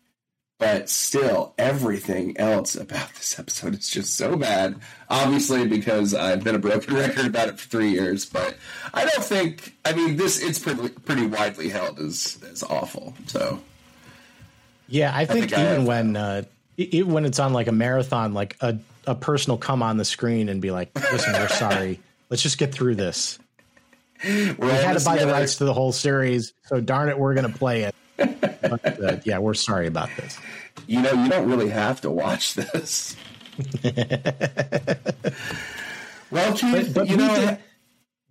but 0.61 0.87
still 0.89 1.53
everything 1.57 2.37
else 2.37 2.75
about 2.75 3.13
this 3.15 3.37
episode 3.37 3.73
is 3.73 3.89
just 3.89 4.15
so 4.15 4.37
bad 4.37 4.75
obviously 5.09 5.67
because 5.67 6.13
i've 6.13 6.43
been 6.43 6.55
a 6.55 6.59
broken 6.59 6.93
record 7.03 7.25
about 7.25 7.49
it 7.49 7.59
for 7.59 7.67
three 7.67 7.89
years 7.89 8.25
but 8.25 8.55
i 8.93 9.01
don't 9.03 9.23
think 9.25 9.75
i 9.83 9.91
mean 9.91 10.15
this 10.15 10.41
it's 10.41 10.59
pretty, 10.59 10.87
pretty 10.89 11.25
widely 11.25 11.67
held 11.67 11.99
as 11.99 12.37
as 12.49 12.63
awful 12.63 13.13
so 13.27 13.59
Yeah, 14.87 15.11
I 15.15 15.25
think, 15.25 15.49
think 15.49 15.57
I 15.59 15.63
even 15.63 15.75
have- 15.79 15.87
when 15.87 16.15
uh, 16.15 16.43
even 16.77 17.13
when 17.13 17.25
it's 17.25 17.39
on 17.39 17.53
like 17.53 17.67
a 17.67 17.71
marathon, 17.71 18.33
like 18.33 18.57
a 18.61 18.77
a 19.07 19.15
person 19.15 19.51
will 19.51 19.57
come 19.57 19.81
on 19.81 19.95
the 19.97 20.03
screen 20.05 20.49
and 20.49 20.61
be 20.61 20.69
like, 20.71 20.91
"Listen, 21.11 21.33
we're 21.33 21.47
sorry. 21.47 21.99
Let's 22.29 22.43
just 22.43 22.57
get 22.57 22.73
through 22.73 22.95
this. 22.95 23.39
we're 24.23 24.53
We 24.57 24.67
had 24.67 24.97
to 24.99 25.05
buy 25.05 25.17
the 25.17 25.27
rights 25.27 25.55
to 25.57 25.65
the 25.65 25.73
whole 25.73 25.91
series, 25.93 26.53
so 26.65 26.81
darn 26.81 27.07
it, 27.09 27.17
we're 27.17 27.33
going 27.35 27.49
to 27.51 27.57
play 27.57 27.83
it." 27.83 27.95
But, 28.17 29.03
uh, 29.03 29.17
yeah, 29.25 29.39
we're 29.39 29.53
sorry 29.53 29.87
about 29.87 30.09
this. 30.17 30.37
you 30.87 31.01
know 31.01 31.11
you 31.11 31.29
don't 31.29 31.49
really 31.49 31.69
have 31.69 32.01
to 32.01 32.09
watch 32.09 32.53
this 32.55 33.15
well 36.31 36.53
Keith, 36.57 36.93
but 36.93 37.07
you 37.09 37.17
we 37.17 37.23
know 37.23 37.35
did- 37.35 37.57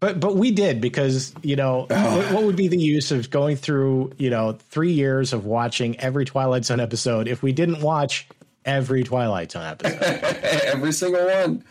But 0.01 0.19
but 0.21 0.37
we 0.37 0.51
did 0.51 0.81
because 0.81 1.35
you 1.43 1.57
know 1.57 1.81
what, 1.91 2.33
what 2.33 2.43
would 2.45 2.57
be 2.57 2.69
the 2.69 2.79
use 2.79 3.11
of 3.11 3.31
going 3.31 3.57
through 3.57 4.13
you 4.19 4.31
know 4.31 4.53
three 4.71 4.93
years 4.93 5.33
of 5.33 5.45
watching 5.45 5.99
every 6.01 6.25
Twilight 6.25 6.65
Zone 6.65 6.81
episode 6.81 7.29
if 7.29 7.43
we 7.43 7.53
didn't 7.53 7.83
watch 7.83 8.27
every 8.65 9.05
Twilight 9.05 9.53
Zone 9.53 9.65
episode? 9.67 10.01
every 10.65 10.93
single 10.93 11.27
one. 11.27 11.65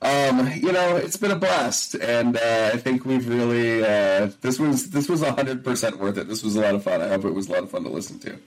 Um, 0.00 0.50
you 0.52 0.70
know, 0.70 0.96
it's 0.96 1.16
been 1.16 1.32
a 1.32 1.36
blast, 1.36 1.94
and 1.96 2.36
uh, 2.36 2.70
I 2.72 2.76
think 2.76 3.04
we've 3.04 3.28
really 3.28 3.82
uh, 3.82 4.30
this 4.40 4.58
was 4.58 4.90
this 4.90 5.08
was 5.08 5.22
hundred 5.22 5.64
percent 5.64 5.98
worth 5.98 6.18
it. 6.18 6.28
This 6.28 6.42
was 6.44 6.54
a 6.54 6.60
lot 6.60 6.74
of 6.74 6.84
fun. 6.84 7.02
I 7.02 7.08
hope 7.08 7.24
it 7.24 7.34
was 7.34 7.48
a 7.48 7.52
lot 7.52 7.64
of 7.64 7.70
fun 7.70 7.82
to 7.82 7.90
listen 7.90 8.18
to. 8.20 8.38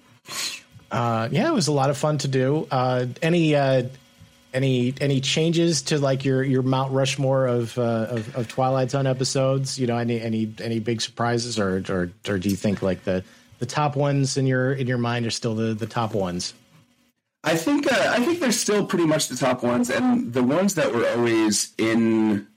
Uh, 0.91 1.29
yeah, 1.31 1.47
it 1.47 1.53
was 1.53 1.67
a 1.67 1.71
lot 1.71 1.89
of 1.89 1.97
fun 1.97 2.17
to 2.19 2.27
do. 2.27 2.67
Uh, 2.71 3.07
any 3.21 3.55
uh, 3.55 3.83
any 4.53 4.93
any 5.01 5.21
changes 5.21 5.81
to 5.83 5.97
like 5.99 6.25
your 6.25 6.43
your 6.43 6.61
Mount 6.61 6.91
Rushmore 6.91 7.47
of, 7.47 7.77
uh, 7.77 8.07
of 8.09 8.35
of 8.35 8.47
Twilight 8.47 8.91
Zone 8.91 9.07
episodes? 9.07 9.79
You 9.79 9.87
know, 9.87 9.97
any 9.97 10.21
any 10.21 10.53
any 10.61 10.79
big 10.79 11.01
surprises, 11.01 11.59
or 11.59 11.83
or 11.89 12.11
or 12.27 12.37
do 12.37 12.49
you 12.49 12.55
think 12.55 12.81
like 12.81 13.03
the 13.03 13.23
the 13.59 13.65
top 13.65 13.95
ones 13.95 14.37
in 14.37 14.47
your 14.47 14.73
in 14.73 14.87
your 14.87 14.97
mind 14.97 15.25
are 15.25 15.31
still 15.31 15.55
the 15.55 15.73
the 15.73 15.87
top 15.87 16.13
ones? 16.13 16.53
I 17.43 17.55
think 17.55 17.91
uh, 17.91 18.13
I 18.15 18.23
think 18.23 18.39
they're 18.39 18.51
still 18.51 18.85
pretty 18.85 19.05
much 19.05 19.27
the 19.27 19.35
top 19.35 19.63
ones, 19.63 19.89
and 19.89 20.33
the 20.33 20.43
ones 20.43 20.75
that 20.75 20.93
were 20.93 21.07
always 21.09 21.73
in. 21.77 22.47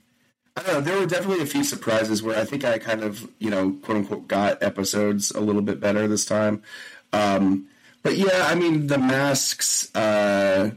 I 0.57 0.61
don't 0.61 0.73
know. 0.73 0.81
There 0.81 0.99
were 0.99 1.05
definitely 1.05 1.43
a 1.43 1.47
few 1.47 1.63
surprises 1.63 2.23
where 2.23 2.39
I 2.39 2.45
think 2.45 2.63
I 2.63 2.77
kind 2.77 3.03
of, 3.03 3.29
you 3.39 3.49
know, 3.49 3.71
quote 3.83 3.97
unquote, 3.97 4.27
got 4.27 4.63
episodes 4.63 5.31
a 5.31 5.41
little 5.41 5.61
bit 5.61 5.81
better 5.81 6.07
this 6.07 6.25
time. 6.25 6.63
Um, 7.11 7.67
but 8.03 8.15
yeah, 8.15 8.45
I 8.47 8.55
mean, 8.55 8.87
the 8.87 8.97
masks, 8.97 9.93
uh, 9.95 10.71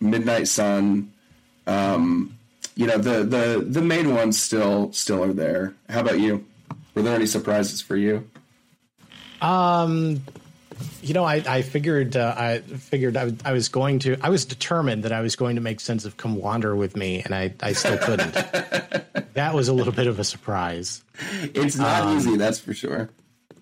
Midnight 0.00 0.48
Sun, 0.48 1.12
um, 1.66 2.36
you 2.74 2.86
know, 2.86 2.98
the 2.98 3.22
the 3.22 3.64
the 3.64 3.82
main 3.82 4.14
ones 4.14 4.40
still 4.40 4.92
still 4.92 5.22
are 5.22 5.32
there. 5.32 5.74
How 5.88 6.00
about 6.00 6.18
you? 6.18 6.46
Were 6.94 7.02
there 7.02 7.14
any 7.14 7.26
surprises 7.26 7.80
for 7.80 7.96
you? 7.96 8.28
Um, 9.40 10.22
you 11.02 11.14
know, 11.14 11.24
I, 11.24 11.42
I 11.46 11.62
figured 11.62 12.16
uh, 12.16 12.34
I 12.36 12.58
figured 12.60 13.16
I, 13.16 13.32
I 13.44 13.52
was 13.52 13.68
going 13.68 13.98
to 14.00 14.16
I 14.22 14.28
was 14.28 14.44
determined 14.44 15.04
that 15.04 15.12
I 15.12 15.20
was 15.20 15.36
going 15.36 15.56
to 15.56 15.62
make 15.62 15.80
sense 15.80 16.04
of 16.04 16.16
Come 16.16 16.36
Wander 16.36 16.74
with 16.76 16.96
me, 16.96 17.22
and 17.22 17.34
I 17.34 17.54
I 17.60 17.72
still 17.72 17.98
couldn't. 17.98 18.32
that 19.34 19.54
was 19.54 19.68
a 19.68 19.72
little 19.72 19.92
bit 19.92 20.06
of 20.06 20.18
a 20.18 20.24
surprise. 20.24 21.02
It's 21.54 21.76
not 21.76 22.16
easy, 22.16 22.36
that's 22.36 22.58
for 22.58 22.74
sure. 22.74 23.10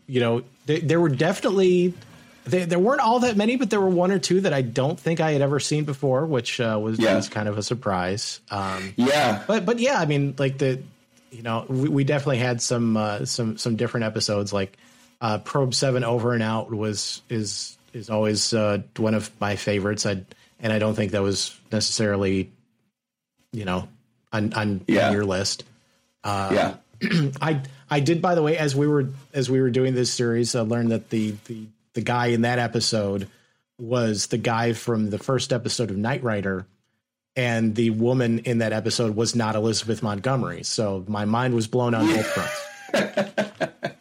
You 0.06 0.20
know, 0.20 0.42
there, 0.66 0.80
there 0.80 1.00
were 1.00 1.08
definitely 1.08 1.94
there, 2.44 2.66
there 2.66 2.78
weren't 2.78 3.00
all 3.00 3.20
that 3.20 3.36
many, 3.36 3.56
but 3.56 3.70
there 3.70 3.80
were 3.80 3.90
one 3.90 4.10
or 4.10 4.18
two 4.18 4.40
that 4.42 4.52
I 4.52 4.62
don't 4.62 4.98
think 4.98 5.20
I 5.20 5.32
had 5.32 5.42
ever 5.42 5.60
seen 5.60 5.84
before, 5.84 6.26
which 6.26 6.60
uh, 6.60 6.78
was, 6.82 6.98
Yeah. 6.98 7.14
was 7.14 7.28
kind 7.28 7.48
of 7.48 7.58
a 7.58 7.62
surprise. 7.62 8.40
Um, 8.50 8.94
Yeah, 8.96 9.42
but 9.46 9.64
but 9.66 9.78
yeah, 9.78 10.00
I 10.00 10.06
mean, 10.06 10.34
like 10.38 10.58
the 10.58 10.82
you 11.30 11.42
know, 11.42 11.64
we, 11.68 11.88
we 11.88 12.04
definitely 12.04 12.38
had 12.38 12.60
some 12.60 12.96
uh, 12.96 13.24
some 13.24 13.56
some 13.56 13.76
different 13.76 14.04
episodes. 14.04 14.52
Like 14.52 14.76
uh, 15.20 15.38
Probe 15.38 15.74
Seven 15.74 16.04
Over 16.04 16.32
and 16.34 16.42
Out 16.42 16.70
was 16.74 17.22
is 17.28 17.76
is 17.92 18.08
always 18.10 18.52
uh, 18.54 18.78
one 18.96 19.14
of 19.14 19.30
my 19.40 19.56
favorites. 19.56 20.06
I 20.06 20.22
and 20.60 20.72
I 20.72 20.78
don't 20.78 20.94
think 20.94 21.12
that 21.12 21.22
was 21.22 21.58
necessarily 21.72 22.50
you 23.52 23.64
know 23.64 23.88
on 24.32 24.52
on, 24.52 24.84
Yeah. 24.86 25.08
on 25.08 25.12
your 25.12 25.24
list. 25.24 25.64
yeah. 26.24 26.74
I 27.40 27.62
I 27.88 28.00
did 28.00 28.20
by 28.22 28.34
the 28.34 28.42
way 28.42 28.56
as 28.58 28.76
we 28.76 28.86
were 28.86 29.08
as 29.32 29.50
we 29.50 29.60
were 29.60 29.70
doing 29.70 29.94
this 29.94 30.12
series, 30.12 30.54
I 30.54 30.60
learned 30.60 30.92
that 30.92 31.10
the 31.10 31.34
the 31.46 31.66
the 31.94 32.02
guy 32.02 32.26
in 32.26 32.42
that 32.42 32.58
episode 32.58 33.28
was 33.78 34.26
the 34.28 34.38
guy 34.38 34.74
from 34.74 35.08
the 35.10 35.18
first 35.18 35.52
episode 35.52 35.90
of 35.90 35.96
Knight 35.96 36.22
Rider, 36.22 36.66
and 37.34 37.74
the 37.74 37.88
woman 37.90 38.40
in 38.40 38.58
that 38.58 38.72
episode 38.74 39.16
was 39.16 39.34
not 39.34 39.56
Elizabeth 39.56 40.02
Montgomery. 40.02 40.62
So 40.62 41.04
my 41.08 41.24
mind 41.24 41.54
was 41.54 41.66
blown 41.66 41.94
on 41.94 42.06
both 42.06 42.26
fronts. 42.26 43.94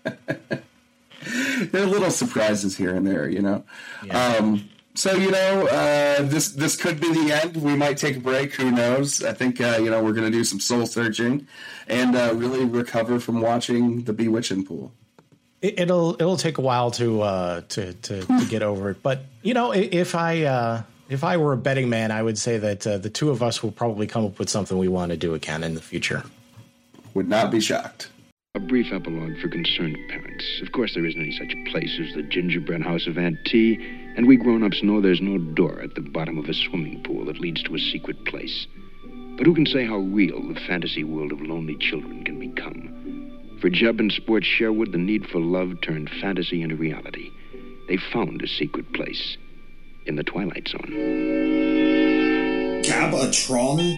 there 1.72 1.84
are 1.84 1.88
little 1.88 2.12
surprises 2.12 2.78
here 2.78 2.96
and 2.96 3.06
there, 3.06 3.28
you 3.30 3.42
know. 3.42 3.64
Um, 4.12 4.70
so 4.96 5.14
you 5.14 5.32
know, 5.32 5.68
uh, 5.68 6.24
this 6.24 6.52
this 6.52 6.76
could 6.76 7.00
be 7.00 7.12
the 7.14 7.32
end. 7.32 7.58
We 7.58 7.76
might 7.76 7.98
take 7.98 8.18
a 8.18 8.20
break. 8.20 8.54
Who 8.56 8.72
knows? 8.72 9.24
I 9.24 9.34
think 9.34 9.62
uh, 9.62 9.80
you 9.82 9.90
know 9.90 10.04
we're 10.04 10.14
going 10.14 10.30
to 10.30 10.38
do 10.38 10.44
some 10.44 10.60
soul 10.60 10.86
searching 10.86 11.48
and 11.88 12.16
uh, 12.16 12.34
really 12.36 12.66
recover 12.66 13.20
from 13.20 13.42
watching 13.42 14.04
the 14.04 14.14
Bewitching 14.14 14.66
Pool. 14.66 14.92
It, 15.62 15.80
it'll 15.80 16.16
it'll 16.16 16.38
take 16.38 16.58
a 16.58 16.62
while 16.62 16.92
to 16.92 17.22
uh, 17.22 17.62
to, 17.70 17.94
to 17.94 18.22
to 18.26 18.46
get 18.50 18.62
over 18.62 18.90
it, 18.90 19.02
but 19.02 19.24
you 19.42 19.54
know, 19.54 19.72
if 19.74 20.16
I 20.16 20.44
uh, 20.44 20.84
if 21.10 21.24
I 21.24 21.38
were 21.38 21.54
a 21.54 21.58
betting 21.58 21.90
man, 21.90 22.12
I 22.12 22.22
would 22.22 22.38
say 22.38 22.58
that 22.58 22.86
uh, 22.86 22.98
the 22.98 23.10
two 23.10 23.30
of 23.30 23.42
us 23.42 23.64
will 23.64 23.72
probably 23.72 24.08
come 24.08 24.26
up 24.26 24.38
with 24.38 24.50
something 24.50 24.78
we 24.78 24.88
want 24.88 25.12
to 25.12 25.18
do 25.18 25.34
again 25.34 25.64
in 25.64 25.76
the 25.76 25.82
future. 25.82 26.24
Would 27.14 27.28
not 27.28 27.52
be 27.52 27.60
shocked. 27.60 28.10
A 28.56 28.60
brief 28.60 28.92
epilogue 28.92 29.38
for 29.38 29.48
concerned 29.48 29.96
parents. 30.10 30.60
Of 30.64 30.72
course, 30.72 30.96
there 30.96 31.06
isn't 31.06 31.22
any 31.22 31.32
such 31.32 31.54
place 31.72 32.00
as 32.02 32.16
the 32.16 32.24
gingerbread 32.24 32.82
house 32.82 33.06
of 33.06 33.16
Aunt 33.16 33.38
T, 33.46 33.78
and 34.18 34.28
we 34.28 34.38
grown-ups 34.38 34.82
know 34.82 35.00
there's 35.00 35.22
no 35.22 35.38
door 35.38 35.80
at 35.82 35.94
the 35.94 36.02
bottom 36.02 36.40
of 36.40 36.50
a 36.50 36.54
swimming 36.56 37.04
pool 37.04 37.26
that 37.26 37.40
leads 37.40 37.62
to 37.62 37.76
a 37.76 37.80
secret 37.80 38.26
place. 38.26 38.66
But 39.38 39.46
who 39.46 39.54
can 39.54 39.68
say 39.68 39.86
how 39.86 40.00
real 40.00 40.42
the 40.42 40.60
fantasy 40.62 41.04
world 41.04 41.32
of 41.32 41.42
lonely 41.42 41.76
children 41.76 42.24
can 42.24 42.40
become? 42.40 43.60
For 43.62 43.70
Jeb 43.70 44.00
and 44.00 44.12
Sport 44.12 44.44
Sherwood, 44.44 44.94
the 44.94 44.98
need 44.98 45.28
for 45.28 45.40
love 45.40 45.80
turned 45.84 46.10
fantasy 46.20 46.64
into 46.64 46.76
reality. 46.76 47.30
They 47.88 47.98
found 47.98 48.42
a 48.42 48.48
secret 48.48 48.92
place 48.94 49.38
in 50.08 50.16
the 50.16 50.24
Twilight 50.24 50.70
Zone. 50.70 50.90
Gabatron? 52.82 53.96